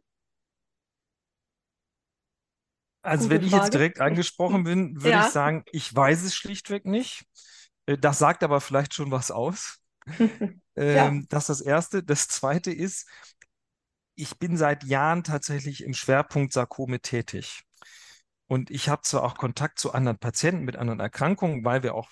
Also 3.01 3.29
Gute 3.29 3.35
wenn 3.35 3.43
ich 3.43 3.51
jetzt 3.53 3.65
Frage. 3.65 3.71
direkt 3.73 4.01
angesprochen 4.01 4.63
bin, 4.63 5.01
würde 5.03 5.09
Ja. 5.09 5.19
ich 5.19 5.29
sagen, 5.31 5.63
ich 5.71 5.93
weiß 5.95 6.23
es 6.23 6.35
schlichtweg 6.35 6.85
nicht. 6.85 7.25
Äh, 7.85 7.97
Das 7.97 8.19
sagt 8.19 8.43
aber 8.43 8.61
vielleicht 8.61 8.93
schon 8.93 9.11
was 9.11 9.31
aus. 9.31 9.79
Ja. 10.91 11.07
Ähm, 11.07 11.25
das 11.29 11.49
ist 11.49 11.61
das 11.61 11.67
Erste. 11.67 12.03
Das 12.03 12.27
Zweite 12.27 12.71
ist, 12.71 13.07
ich 14.15 14.37
bin 14.39 14.57
seit 14.57 14.83
Jahren 14.83 15.23
tatsächlich 15.23 15.83
im 15.83 15.93
Schwerpunkt 15.93 16.53
Sarkome 16.53 17.01
tätig. 17.01 17.63
Und 18.47 18.71
ich 18.71 18.89
habe 18.89 19.01
zwar 19.03 19.23
auch 19.23 19.35
Kontakt 19.37 19.79
zu 19.79 19.93
anderen 19.93 20.19
Patienten 20.19 20.65
mit 20.65 20.75
anderen 20.77 20.99
Erkrankungen, 20.99 21.65
weil 21.65 21.83
wir 21.83 21.95
auch 21.95 22.09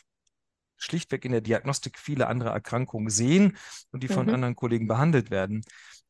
schlichtweg 0.77 1.25
in 1.25 1.31
der 1.33 1.41
Diagnostik 1.41 1.99
viele 1.99 2.27
andere 2.27 2.49
Erkrankungen 2.51 3.09
sehen 3.09 3.57
und 3.91 4.03
die 4.03 4.09
von 4.09 4.27
Mhm. 4.27 4.33
anderen 4.33 4.55
Kollegen 4.55 4.87
behandelt 4.87 5.31
werden. 5.31 5.63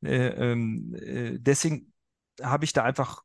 Äh, 0.04 0.28
ähm, 0.30 0.96
äh, 0.96 1.38
deswegen 1.40 1.94
habe 2.42 2.66
ich 2.66 2.74
da 2.74 2.84
einfach 2.84 3.24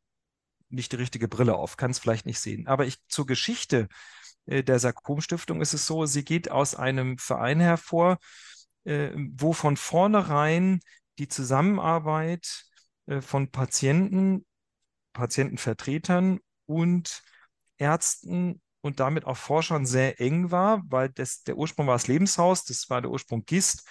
nicht 0.70 0.92
die 0.92 0.96
richtige 0.96 1.28
Brille 1.28 1.54
auf, 1.56 1.76
kann 1.76 1.90
es 1.92 1.98
vielleicht 1.98 2.26
nicht 2.26 2.40
sehen. 2.40 2.66
Aber 2.68 2.86
ich 2.86 2.98
zur 3.08 3.26
Geschichte 3.26 3.88
der 4.48 4.78
Sarkom-Stiftung 4.78 5.60
ist 5.60 5.74
es 5.74 5.86
so, 5.86 6.06
sie 6.06 6.24
geht 6.24 6.50
aus 6.50 6.74
einem 6.74 7.18
Verein 7.18 7.60
hervor, 7.60 8.18
äh, 8.84 9.10
wo 9.14 9.52
von 9.52 9.76
vornherein 9.76 10.80
die 11.18 11.28
Zusammenarbeit 11.28 12.64
äh, 13.06 13.20
von 13.20 13.50
Patienten, 13.50 14.46
Patientenvertretern 15.12 16.40
und 16.66 17.22
Ärzten 17.76 18.60
und 18.80 19.00
damit 19.00 19.24
auch 19.26 19.36
Forschern 19.36 19.86
sehr 19.86 20.20
eng 20.20 20.50
war, 20.50 20.82
weil 20.88 21.10
das, 21.10 21.42
der 21.42 21.56
Ursprung 21.56 21.86
war 21.86 21.94
das 21.94 22.06
Lebenshaus, 22.06 22.64
das 22.64 22.88
war 22.88 23.02
der 23.02 23.10
Ursprung 23.10 23.44
GIST 23.44 23.84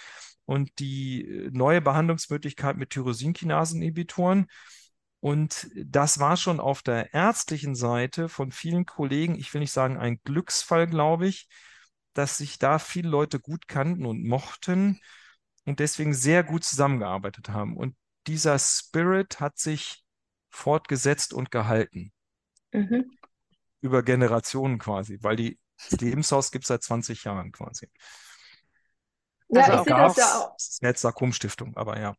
und 0.46 0.80
die 0.80 1.22
äh, 1.22 1.50
neue 1.52 1.82
Behandlungsmöglichkeit 1.82 2.78
mit 2.78 2.90
Tyrosinkinasen-Inhibitoren. 2.92 4.48
Und 5.20 5.70
das 5.76 6.20
war 6.20 6.38
schon 6.38 6.60
auf 6.60 6.84
der 6.84 7.14
ärztlichen 7.14 7.76
Seite 7.76 8.30
von 8.30 8.52
vielen 8.52 8.86
Kollegen, 8.86 9.36
ich 9.36 9.54
will 9.54 9.62
nicht 9.62 9.72
sagen 9.72 9.98
ein 9.98 10.20
Glücksfall, 10.24 10.88
glaube 10.88 11.28
ich, 11.28 11.48
dass 12.14 12.38
sich 12.38 12.60
da 12.60 12.80
viele 12.80 13.10
Leute 13.10 13.40
gut 13.40 13.68
kannten 13.68 14.06
und 14.06 14.24
mochten 14.26 15.00
und 15.66 15.80
deswegen 15.80 16.14
sehr 16.14 16.44
gut 16.44 16.64
zusammengearbeitet 16.64 17.50
haben. 17.50 17.78
Und 17.78 17.96
dieser 18.28 18.60
Spirit 18.60 19.40
hat 19.40 19.58
sich 19.60 20.04
fortgesetzt 20.50 21.34
und 21.34 21.52
gehalten 21.52 22.12
Mhm. 22.74 23.18
über 23.82 24.04
Generationen 24.04 24.80
quasi, 24.80 25.18
weil 25.22 25.36
die, 25.36 25.60
das 25.90 26.00
Lebenshaus 26.02 26.52
gibt 26.52 26.64
es 26.66 26.70
seit 26.70 26.84
20 26.84 27.24
Jahren 27.24 27.52
quasi. 27.52 27.88
Ja, 29.50 29.62
Also 29.62 29.74
ich 29.74 29.82
sehe 29.84 29.96
das 29.96 30.16
ja 30.16 30.40
auch. 30.40 30.58
es 30.58 30.70
ist 30.70 30.82
jetzt 30.82 31.02
Sarkom-Stiftung, 31.02 31.76
aber 31.78 32.00
ja. 32.00 32.16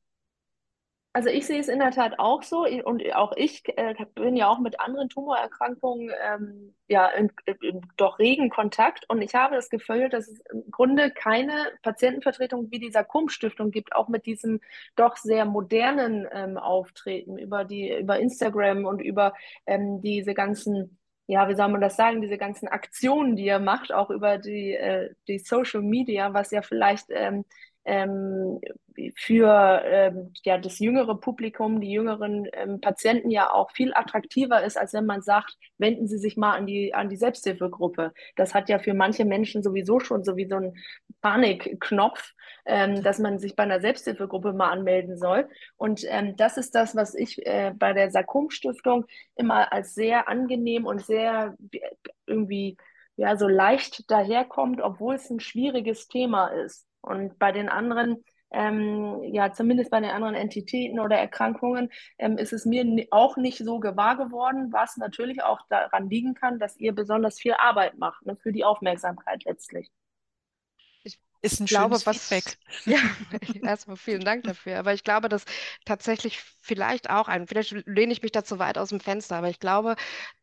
Also 1.14 1.31
ich 1.31 1.47
sehe 1.47 1.59
es 1.59 1.68
in 1.68 1.79
der 1.79 1.90
Tat 1.90 2.18
auch 2.18 2.42
so 2.42 2.64
und 2.85 3.03
auch 3.14 3.33
ich 3.35 3.62
äh, 3.77 3.94
bin 4.14 4.37
ja 4.37 4.49
auch 4.49 4.61
mit 4.61 4.79
anderen 4.79 5.09
Tumorerkrankungen 5.09 6.12
ähm, 6.23 6.75
ja 6.87 7.09
in, 7.09 7.33
in 7.61 7.81
doch 7.97 8.18
regen 8.18 8.51
Kontakt. 8.51 9.05
Und 9.09 9.23
ich 9.23 9.35
habe 9.35 9.57
das 9.57 9.71
Gefühl, 9.71 10.11
dass 10.11 10.29
es 10.29 10.38
im 10.53 10.71
Grunde 10.71 11.11
keine 11.11 11.53
Patientenvertretung 11.83 12.71
wie 12.71 12.79
die 12.79 12.92
Sarkom-Stiftung 12.92 13.71
gibt, 13.71 13.94
auch 13.97 14.09
mit 14.09 14.27
diesem 14.27 14.61
doch 14.97 15.16
sehr 15.16 15.44
modernen 15.47 16.29
ähm, 16.31 16.59
Auftreten 16.59 17.38
über 17.38 17.64
die 17.64 17.92
über 17.99 18.18
Instagram 18.21 18.85
und 18.85 19.01
über 19.01 19.35
ähm, 19.66 20.01
diese 20.03 20.35
ganzen 20.35 20.99
ja, 21.31 21.47
wie 21.49 21.55
soll 21.55 21.68
man 21.68 21.83
das 21.83 21.97
sagen, 21.97 22.23
diese 22.23 22.38
ganzen 22.38 22.68
Aktionen, 22.68 23.37
die 23.37 23.44
ihr 23.44 23.59
macht, 23.59 23.92
auch 23.92 24.09
über 24.09 24.38
die, 24.38 24.73
äh, 24.73 25.11
die 25.29 25.38
Social 25.38 25.83
Media, 25.83 26.33
was 26.33 26.51
ja 26.51 26.62
vielleicht 26.62 27.09
ähm, 27.11 27.44
ähm, 27.88 28.61
für 29.16 29.83
ähm, 29.85 30.33
ja, 30.44 30.59
das 30.59 30.79
jüngere 30.79 31.18
Publikum, 31.18 31.81
die 31.81 31.90
jüngeren 31.90 32.46
ähm, 32.53 32.81
Patienten 32.81 33.31
ja 33.31 33.51
auch 33.51 33.70
viel 33.70 33.92
attraktiver 33.94 34.62
ist, 34.62 34.77
als 34.77 34.92
wenn 34.92 35.07
man 35.07 35.22
sagt, 35.22 35.57
wenden 35.79 36.07
Sie 36.07 36.18
sich 36.18 36.37
mal 36.37 36.55
an 36.55 36.66
die, 36.66 36.92
an 36.94 37.09
die 37.09 37.16
Selbsthilfegruppe. 37.16 38.12
Das 38.37 38.55
hat 38.55 38.68
ja 38.68 38.79
für 38.79 38.94
manche 38.94 39.24
Menschen 39.24 39.62
sowieso 39.62 40.01
schon 40.01 40.22
so 40.24 40.37
wie 40.37 40.46
so 40.46 40.57
ein 40.57 40.74
Panikknopf, 41.22 42.33
ähm, 42.66 43.03
dass 43.03 43.18
man 43.18 43.38
sich 43.38 43.57
bei 43.57 43.62
einer 43.62 43.81
Selbsthilfegruppe 43.81 44.53
mal 44.53 44.70
anmelden 44.70 45.16
soll. 45.16 45.48
Und 45.77 46.05
ähm, 46.09 46.37
das 46.37 46.59
ist 46.59 46.74
das, 46.74 46.94
was 46.94 47.14
ich 47.14 47.44
äh, 47.46 47.72
bei 47.74 47.94
der 47.94 48.11
Sarkom-Stiftung 48.11 49.07
immer 49.37 49.72
als 49.72 49.94
sehr 49.94 50.29
angenehm 50.29 50.85
und 50.85 51.01
sehr 51.05 51.57
äh, 51.72 51.81
irgendwie 52.27 52.77
ja 53.16 53.37
so 53.37 53.48
leicht 53.48 54.11
daherkommt, 54.11 54.81
obwohl 54.81 55.14
es 55.14 55.31
ein 55.31 55.40
schwieriges 55.40 56.09
Thema 56.09 56.48
ist. 56.48 56.88
Und 57.01 57.39
bei 57.39 57.53
den 57.53 57.69
anderen, 57.69 58.25
ähm, 58.51 59.23
ja, 59.23 59.53
zumindest 59.53 59.91
bei 59.91 60.01
den 60.01 60.11
anderen 60.11 60.35
Entitäten 60.35 61.01
oder 61.01 61.17
Erkrankungen, 61.17 61.91
ähm, 62.19 62.39
ist 62.39 62.53
es 62.53 62.65
mir 62.65 63.07
auch 63.11 63.37
nicht 63.37 63.59
so 63.59 63.79
gewahr 63.81 64.17
geworden, 64.17 64.73
was 64.73 64.97
natürlich 64.97 65.43
auch 65.43 65.61
daran 65.69 66.09
liegen 66.11 66.35
kann, 66.35 66.59
dass 66.59 66.77
ihr 66.77 66.95
besonders 66.95 67.39
viel 67.41 67.55
Arbeit 67.55 67.99
macht, 67.99 68.25
ne, 68.27 68.37
für 68.37 68.53
die 68.53 68.65
Aufmerksamkeit 68.65 69.45
letztlich. 69.45 69.91
Ist 71.41 71.61
ein 71.61 71.67
glaube, 71.67 71.99
schönes 71.99 72.07
was, 72.07 72.29
Feedback. 72.29 72.59
ja, 72.85 72.99
erstmal 73.69 73.97
vielen 73.97 74.25
Dank 74.25 74.45
dafür. 74.45 74.79
Aber 74.79 74.93
ich 74.93 75.05
glaube, 75.05 75.29
dass 75.29 75.45
tatsächlich 75.85 76.41
vielleicht 76.61 77.11
auch 77.11 77.29
ein, 77.29 77.47
vielleicht 77.47 77.73
lehne 77.87 78.13
ich 78.13 78.23
mich 78.23 78.33
dazu 78.33 78.59
weit 78.59 78.77
aus 78.77 78.89
dem 78.89 79.01
Fenster, 79.01 79.37
aber 79.37 79.49
ich 79.49 79.61
glaube, 79.61 79.95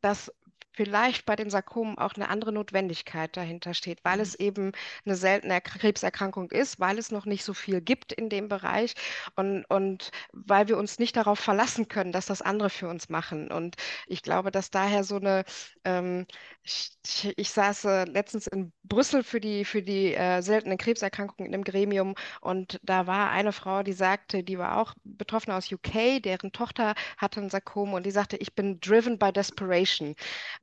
dass 0.01 0.31
vielleicht 0.75 1.25
bei 1.25 1.35
den 1.35 1.49
Sarkomen 1.49 1.97
auch 1.97 2.13
eine 2.15 2.29
andere 2.29 2.51
Notwendigkeit 2.51 3.35
dahinter 3.37 3.73
steht, 3.73 3.99
weil 4.03 4.19
es 4.19 4.35
eben 4.35 4.71
eine 5.05 5.15
seltene 5.15 5.53
Erk- 5.55 5.79
Krebserkrankung 5.79 6.51
ist, 6.51 6.79
weil 6.79 6.97
es 6.99 7.11
noch 7.11 7.25
nicht 7.25 7.43
so 7.43 7.53
viel 7.53 7.81
gibt 7.81 8.11
in 8.13 8.29
dem 8.29 8.47
Bereich 8.49 8.93
und, 9.35 9.65
und 9.65 10.11
weil 10.33 10.67
wir 10.67 10.77
uns 10.77 10.99
nicht 10.99 11.15
darauf 11.15 11.39
verlassen 11.39 11.87
können, 11.87 12.11
dass 12.11 12.25
das 12.27 12.41
andere 12.41 12.69
für 12.69 12.87
uns 12.89 13.09
machen. 13.09 13.51
Und 13.51 13.75
ich 14.07 14.21
glaube, 14.21 14.51
dass 14.51 14.69
daher 14.71 15.03
so 15.03 15.17
eine, 15.17 15.43
ähm, 15.83 16.25
ich, 16.63 16.91
ich, 17.37 17.49
saß 17.51 17.85
äh, 17.85 18.03
letztens 18.05 18.47
in 18.47 18.73
Brüssel 18.83 19.23
für 19.23 19.39
die, 19.39 19.65
für 19.65 19.81
die 19.81 20.13
äh, 20.13 20.41
seltenen 20.41 20.77
Krebserkrankungen 20.77 21.47
in 21.47 21.53
einem 21.53 21.63
Gremium 21.63 22.15
und 22.41 22.79
da 22.83 23.07
war 23.07 23.29
eine 23.31 23.51
Frau, 23.51 23.83
die 23.83 23.93
sagte, 23.93 24.43
die 24.43 24.57
war 24.57 24.77
auch 24.77 24.93
betroffen 25.03 25.51
aus 25.51 25.71
UK, 25.71 26.19
deren 26.19 26.51
Tochter 26.51 26.95
hatte 27.17 27.41
ein 27.41 27.49
Sarkom 27.49 27.93
und 27.93 28.05
die 28.05 28.11
sagte, 28.11 28.37
ich 28.37 28.55
bin 28.55 28.79
driven 28.79 29.19
by 29.19 29.31
desperation. 29.31 30.15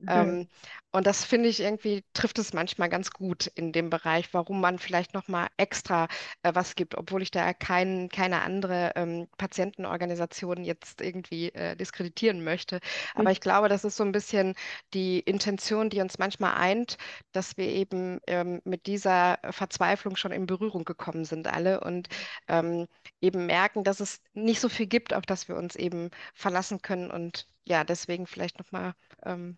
Mhm. 0.03 0.09
Ähm, 0.11 0.47
und 0.91 1.07
das 1.07 1.25
finde 1.25 1.49
ich 1.49 1.59
irgendwie, 1.59 2.03
trifft 2.13 2.37
es 2.37 2.53
manchmal 2.53 2.87
ganz 2.89 3.11
gut 3.11 3.47
in 3.47 3.71
dem 3.71 3.89
Bereich, 3.89 4.31
warum 4.33 4.61
man 4.61 4.77
vielleicht 4.77 5.13
nochmal 5.15 5.47
extra 5.57 6.07
äh, 6.43 6.53
was 6.53 6.75
gibt, 6.75 6.95
obwohl 6.95 7.21
ich 7.23 7.31
da 7.31 7.53
kein, 7.53 8.09
keine 8.09 8.41
andere 8.43 8.91
ähm, 8.95 9.27
Patientenorganisation 9.37 10.63
jetzt 10.63 11.01
irgendwie 11.01 11.49
äh, 11.49 11.75
diskreditieren 11.75 12.43
möchte. 12.43 12.79
Aber 13.15 13.31
ich 13.31 13.41
glaube, 13.41 13.69
das 13.69 13.83
ist 13.85 13.97
so 13.97 14.03
ein 14.03 14.11
bisschen 14.11 14.53
die 14.93 15.19
Intention, 15.19 15.89
die 15.89 16.01
uns 16.01 16.19
manchmal 16.19 16.55
eint, 16.55 16.97
dass 17.31 17.57
wir 17.57 17.67
eben 17.67 18.19
ähm, 18.27 18.61
mit 18.65 18.85
dieser 18.85 19.39
Verzweiflung 19.49 20.15
schon 20.15 20.31
in 20.31 20.45
Berührung 20.45 20.85
gekommen 20.85 21.25
sind 21.25 21.47
alle 21.47 21.79
und 21.81 22.07
ähm, 22.47 22.87
eben 23.21 23.45
merken, 23.47 23.83
dass 23.83 23.99
es 23.99 24.21
nicht 24.33 24.59
so 24.59 24.69
viel 24.69 24.87
gibt, 24.87 25.13
auf 25.13 25.25
das 25.25 25.47
wir 25.47 25.55
uns 25.55 25.75
eben 25.75 26.09
verlassen 26.33 26.81
können 26.81 27.09
und 27.11 27.47
ja, 27.65 27.83
deswegen 27.83 28.27
vielleicht 28.27 28.59
nochmal 28.59 28.93
ähm, 29.25 29.57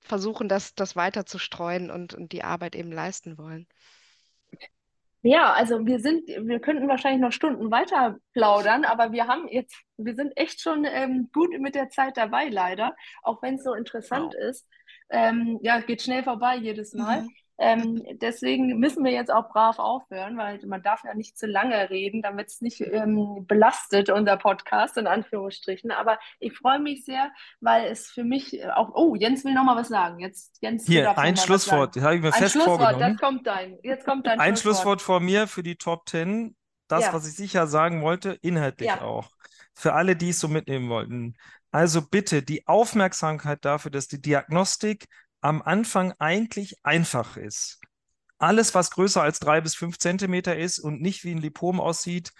versuchen, 0.00 0.48
das, 0.48 0.74
das 0.74 0.96
weiter 0.96 1.26
zu 1.26 1.38
streuen 1.38 1.90
und, 1.90 2.14
und 2.14 2.32
die 2.32 2.44
Arbeit 2.44 2.74
eben 2.74 2.92
leisten 2.92 3.38
wollen. 3.38 3.66
Ja, 5.24 5.52
also 5.52 5.86
wir 5.86 6.00
sind, 6.00 6.26
wir 6.26 6.58
könnten 6.58 6.88
wahrscheinlich 6.88 7.20
noch 7.20 7.30
Stunden 7.30 7.70
weiter 7.70 8.18
plaudern, 8.32 8.84
aber 8.84 9.12
wir 9.12 9.28
haben 9.28 9.46
jetzt, 9.48 9.76
wir 9.96 10.16
sind 10.16 10.32
echt 10.36 10.60
schon 10.60 10.84
ähm, 10.84 11.30
gut 11.32 11.56
mit 11.60 11.76
der 11.76 11.90
Zeit 11.90 12.16
dabei, 12.16 12.48
leider, 12.48 12.96
auch 13.22 13.40
wenn 13.40 13.54
es 13.54 13.62
so 13.62 13.72
interessant 13.72 14.34
ist. 14.34 14.66
Ähm, 15.10 15.60
ja, 15.62 15.80
geht 15.80 16.02
schnell 16.02 16.24
vorbei 16.24 16.56
jedes 16.56 16.92
Mal. 16.92 17.22
Mhm. 17.22 17.30
Ähm, 17.62 18.02
deswegen 18.20 18.78
müssen 18.80 19.04
wir 19.04 19.12
jetzt 19.12 19.30
auch 19.32 19.48
brav 19.50 19.78
aufhören, 19.78 20.36
weil 20.36 20.58
man 20.66 20.82
darf 20.82 21.04
ja 21.04 21.14
nicht 21.14 21.38
zu 21.38 21.46
lange 21.46 21.90
reden, 21.90 22.20
damit 22.20 22.48
es 22.48 22.60
nicht 22.60 22.80
ähm, 22.80 23.46
belastet, 23.46 24.10
unser 24.10 24.36
Podcast 24.36 24.96
in 24.96 25.06
Anführungsstrichen. 25.06 25.92
Aber 25.92 26.18
ich 26.40 26.58
freue 26.58 26.80
mich 26.80 27.04
sehr, 27.04 27.30
weil 27.60 27.86
es 27.86 28.08
für 28.10 28.24
mich 28.24 28.64
auch, 28.74 28.90
oh, 28.94 29.14
Jens 29.14 29.44
will 29.44 29.54
noch 29.54 29.64
mal 29.64 29.76
was 29.76 29.88
sagen. 29.88 30.18
Jetzt, 30.18 30.58
Jens, 30.60 30.86
Hier, 30.86 31.16
ein 31.16 31.36
Schlusswort, 31.36 31.94
das 31.94 32.02
habe 32.02 32.16
ich 32.16 32.20
mir 32.22 32.28
ein 32.28 32.32
fest 32.34 32.52
Schlusswort, 32.52 32.80
vorgenommen. 32.80 33.16
das 33.16 33.20
kommt 33.20 33.46
dein, 33.46 33.78
jetzt 33.84 34.04
kommt 34.04 34.26
dein 34.26 34.40
Ein 34.40 34.56
Schlusswort. 34.56 35.00
Schlusswort 35.00 35.02
von 35.02 35.24
mir 35.24 35.46
für 35.46 35.62
die 35.62 35.76
Top 35.76 36.08
10. 36.08 36.56
Das, 36.88 37.04
Ja. 37.04 37.12
was 37.14 37.26
ich 37.28 37.34
sicher 37.34 37.66
sagen 37.68 38.02
wollte, 38.02 38.36
inhaltlich 38.42 38.88
Ja. 38.88 39.00
auch. 39.02 39.30
Für 39.74 39.94
alle, 39.94 40.16
die 40.16 40.30
es 40.30 40.40
so 40.40 40.48
mitnehmen 40.48 40.88
wollten. 40.90 41.36
Also 41.70 42.02
bitte 42.02 42.42
die 42.42 42.66
Aufmerksamkeit 42.66 43.64
dafür, 43.64 43.90
dass 43.90 44.08
die 44.08 44.20
Diagnostik 44.20 45.06
am 45.42 45.60
Anfang 45.60 46.14
eigentlich 46.18 46.84
einfach 46.84 47.36
ist. 47.36 47.80
Alles, 48.38 48.74
was 48.74 48.90
größer 48.90 49.22
als 49.22 49.38
drei 49.38 49.60
bis 49.60 49.74
fünf 49.74 49.98
Zentimeter 49.98 50.56
ist 50.56 50.78
und 50.78 51.00
nicht 51.00 51.24
wie 51.24 51.32
ein 51.32 51.38
Lipom 51.38 51.80
aussieht, 51.80 52.32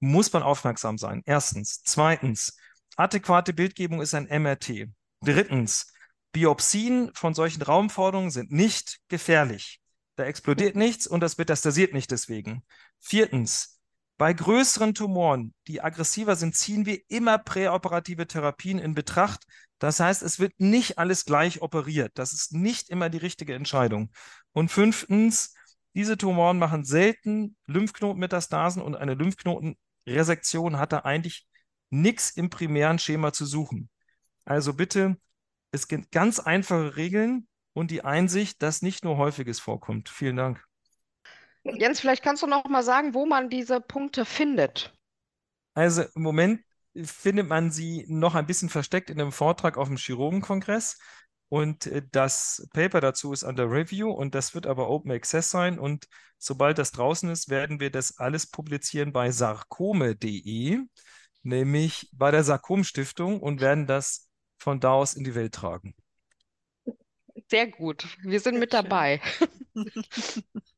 muss 0.00 0.32
man 0.32 0.42
aufmerksam 0.42 0.98
sein. 0.98 1.22
Erstens. 1.26 1.82
Zweitens. 1.82 2.56
Adäquate 2.96 3.52
Bildgebung 3.52 4.00
ist 4.00 4.14
ein 4.14 4.28
MRT. 4.28 4.88
Drittens. 5.22 5.92
Biopsien 6.32 7.10
von 7.14 7.34
solchen 7.34 7.62
Raumforderungen 7.62 8.30
sind 8.30 8.50
nicht 8.50 9.00
gefährlich. 9.08 9.80
Da 10.16 10.24
explodiert 10.24 10.76
nichts 10.76 11.06
und 11.06 11.20
das 11.20 11.38
metastasiert 11.38 11.94
nicht 11.94 12.10
deswegen. 12.10 12.64
Viertens. 12.98 13.80
Bei 14.22 14.34
größeren 14.34 14.94
Tumoren, 14.94 15.52
die 15.66 15.80
aggressiver 15.80 16.36
sind, 16.36 16.54
ziehen 16.54 16.86
wir 16.86 17.00
immer 17.08 17.38
präoperative 17.38 18.28
Therapien 18.28 18.78
in 18.78 18.94
Betracht. 18.94 19.42
Das 19.80 19.98
heißt, 19.98 20.22
es 20.22 20.38
wird 20.38 20.52
nicht 20.60 20.96
alles 20.96 21.24
gleich 21.24 21.60
operiert. 21.60 22.12
Das 22.14 22.32
ist 22.32 22.52
nicht 22.52 22.88
immer 22.88 23.10
die 23.10 23.18
richtige 23.18 23.56
Entscheidung. 23.56 24.12
Und 24.52 24.70
fünftens, 24.70 25.56
diese 25.96 26.16
Tumoren 26.16 26.60
machen 26.60 26.84
selten 26.84 27.56
Lymphknotenmetastasen 27.66 28.80
und 28.80 28.94
eine 28.94 29.14
Lymphknotenresektion 29.14 30.78
hat 30.78 30.92
da 30.92 30.98
eigentlich 31.00 31.48
nichts 31.90 32.30
im 32.30 32.48
primären 32.48 33.00
Schema 33.00 33.32
zu 33.32 33.44
suchen. 33.44 33.90
Also 34.44 34.72
bitte, 34.72 35.16
es 35.72 35.88
gibt 35.88 36.12
ganz 36.12 36.38
einfache 36.38 36.94
Regeln 36.94 37.48
und 37.72 37.90
die 37.90 38.04
Einsicht, 38.04 38.62
dass 38.62 38.82
nicht 38.82 39.02
nur 39.02 39.16
häufiges 39.16 39.58
vorkommt. 39.58 40.08
Vielen 40.08 40.36
Dank. 40.36 40.64
Jens, 41.64 42.00
vielleicht 42.00 42.22
kannst 42.22 42.42
du 42.42 42.46
noch 42.46 42.64
mal 42.64 42.82
sagen, 42.82 43.14
wo 43.14 43.26
man 43.26 43.48
diese 43.48 43.80
Punkte 43.80 44.24
findet. 44.24 44.94
Also 45.74 46.02
im 46.14 46.22
Moment 46.22 46.60
findet 46.94 47.48
man 47.48 47.70
sie 47.70 48.04
noch 48.08 48.34
ein 48.34 48.46
bisschen 48.46 48.68
versteckt 48.68 49.10
in 49.10 49.20
einem 49.20 49.32
Vortrag 49.32 49.78
auf 49.78 49.88
dem 49.88 49.96
Chirurgenkongress. 49.96 50.98
Und 51.48 51.86
äh, 51.86 52.02
das 52.10 52.66
Paper 52.72 53.00
dazu 53.00 53.32
ist 53.32 53.42
under 53.42 53.70
Review 53.70 54.10
und 54.10 54.34
das 54.34 54.54
wird 54.54 54.66
aber 54.66 54.88
Open 54.88 55.12
Access 55.12 55.50
sein. 55.50 55.78
Und 55.78 56.08
sobald 56.38 56.78
das 56.78 56.92
draußen 56.92 57.30
ist, 57.30 57.48
werden 57.48 57.80
wir 57.80 57.90
das 57.90 58.18
alles 58.18 58.46
publizieren 58.46 59.12
bei 59.12 59.30
sarkome.de, 59.30 60.80
nämlich 61.42 62.08
bei 62.12 62.30
der 62.30 62.44
Sarkom-Stiftung 62.44 63.40
und 63.40 63.60
werden 63.60 63.86
das 63.86 64.30
von 64.58 64.80
da 64.80 64.92
aus 64.92 65.14
in 65.14 65.24
die 65.24 65.34
Welt 65.34 65.54
tragen. 65.54 65.94
Sehr 67.50 67.66
gut. 67.70 68.06
Wir 68.22 68.40
sind 68.40 68.58
mit 68.58 68.72
dabei. 68.72 69.20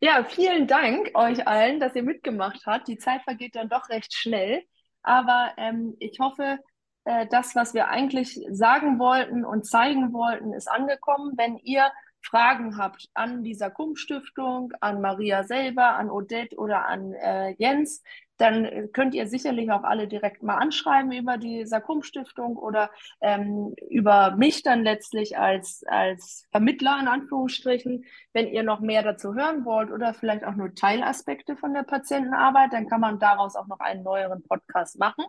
Ja, 0.00 0.24
vielen 0.24 0.66
Dank 0.66 1.12
euch 1.14 1.46
allen, 1.46 1.80
dass 1.80 1.94
ihr 1.94 2.02
mitgemacht 2.02 2.66
habt. 2.66 2.88
Die 2.88 2.98
Zeit 2.98 3.22
vergeht 3.22 3.54
dann 3.56 3.68
doch 3.68 3.88
recht 3.88 4.12
schnell. 4.14 4.62
Aber 5.02 5.52
ähm, 5.56 5.96
ich 6.00 6.18
hoffe, 6.20 6.58
äh, 7.04 7.26
das, 7.30 7.54
was 7.54 7.74
wir 7.74 7.88
eigentlich 7.88 8.40
sagen 8.50 8.98
wollten 8.98 9.44
und 9.44 9.66
zeigen 9.66 10.12
wollten, 10.12 10.52
ist 10.52 10.68
angekommen. 10.68 11.34
Wenn 11.36 11.58
ihr 11.58 11.90
Fragen 12.22 12.78
habt 12.78 13.08
an 13.14 13.44
die 13.44 13.54
Sarkom-Stiftung, 13.54 14.72
an 14.80 15.00
Maria 15.00 15.44
selber, 15.44 15.96
an 15.96 16.10
Odette 16.10 16.56
oder 16.56 16.86
an 16.86 17.12
äh, 17.12 17.50
Jens, 17.58 18.02
dann 18.36 18.64
äh, 18.64 18.88
könnt 18.88 19.14
ihr 19.14 19.26
sicherlich 19.26 19.70
auch 19.70 19.84
alle 19.84 20.08
direkt 20.08 20.42
mal 20.42 20.56
anschreiben 20.56 21.12
über 21.12 21.38
die 21.38 21.66
Sarkom-Stiftung 21.66 22.56
oder 22.56 22.90
ähm, 23.20 23.74
über 23.88 24.34
mich 24.36 24.62
dann 24.62 24.82
letztlich 24.82 25.38
als, 25.38 25.84
als 25.86 26.46
Vermittler 26.50 26.98
in 27.00 27.08
Anführungsstrichen. 27.08 28.04
Wenn 28.32 28.48
ihr 28.48 28.62
noch 28.62 28.80
mehr 28.80 29.02
dazu 29.02 29.34
hören 29.34 29.64
wollt 29.64 29.90
oder 29.90 30.14
vielleicht 30.14 30.44
auch 30.44 30.54
nur 30.54 30.74
Teilaspekte 30.74 31.56
von 31.56 31.74
der 31.74 31.84
Patientenarbeit, 31.84 32.72
dann 32.72 32.88
kann 32.88 33.00
man 33.00 33.18
daraus 33.18 33.54
auch 33.54 33.66
noch 33.66 33.80
einen 33.80 34.02
neueren 34.02 34.42
Podcast 34.42 34.98
machen. 34.98 35.24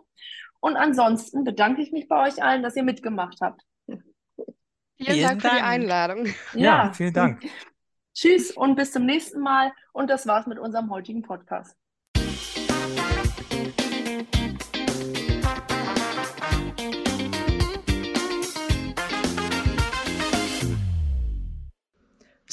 Und 0.60 0.76
ansonsten 0.76 1.44
bedanke 1.44 1.82
ich 1.82 1.92
mich 1.92 2.08
bei 2.08 2.26
euch 2.26 2.42
allen, 2.42 2.62
dass 2.62 2.76
ihr 2.76 2.82
mitgemacht 2.82 3.38
habt. 3.40 3.62
Vielen 3.86 5.12
Vielen 5.12 5.22
Dank 5.28 5.42
für 5.42 5.48
die 5.48 5.54
Dank. 5.56 5.68
Einladung. 5.68 6.26
Ja, 6.54 6.92
vielen 6.92 7.12
Dank. 7.12 7.44
Tschüss 8.14 8.50
und 8.50 8.76
bis 8.76 8.92
zum 8.92 9.04
nächsten 9.04 9.40
Mal. 9.40 9.72
Und 9.92 10.08
das 10.08 10.26
war's 10.26 10.46
mit 10.46 10.58
unserem 10.58 10.90
heutigen 10.90 11.22
Podcast. 11.22 11.76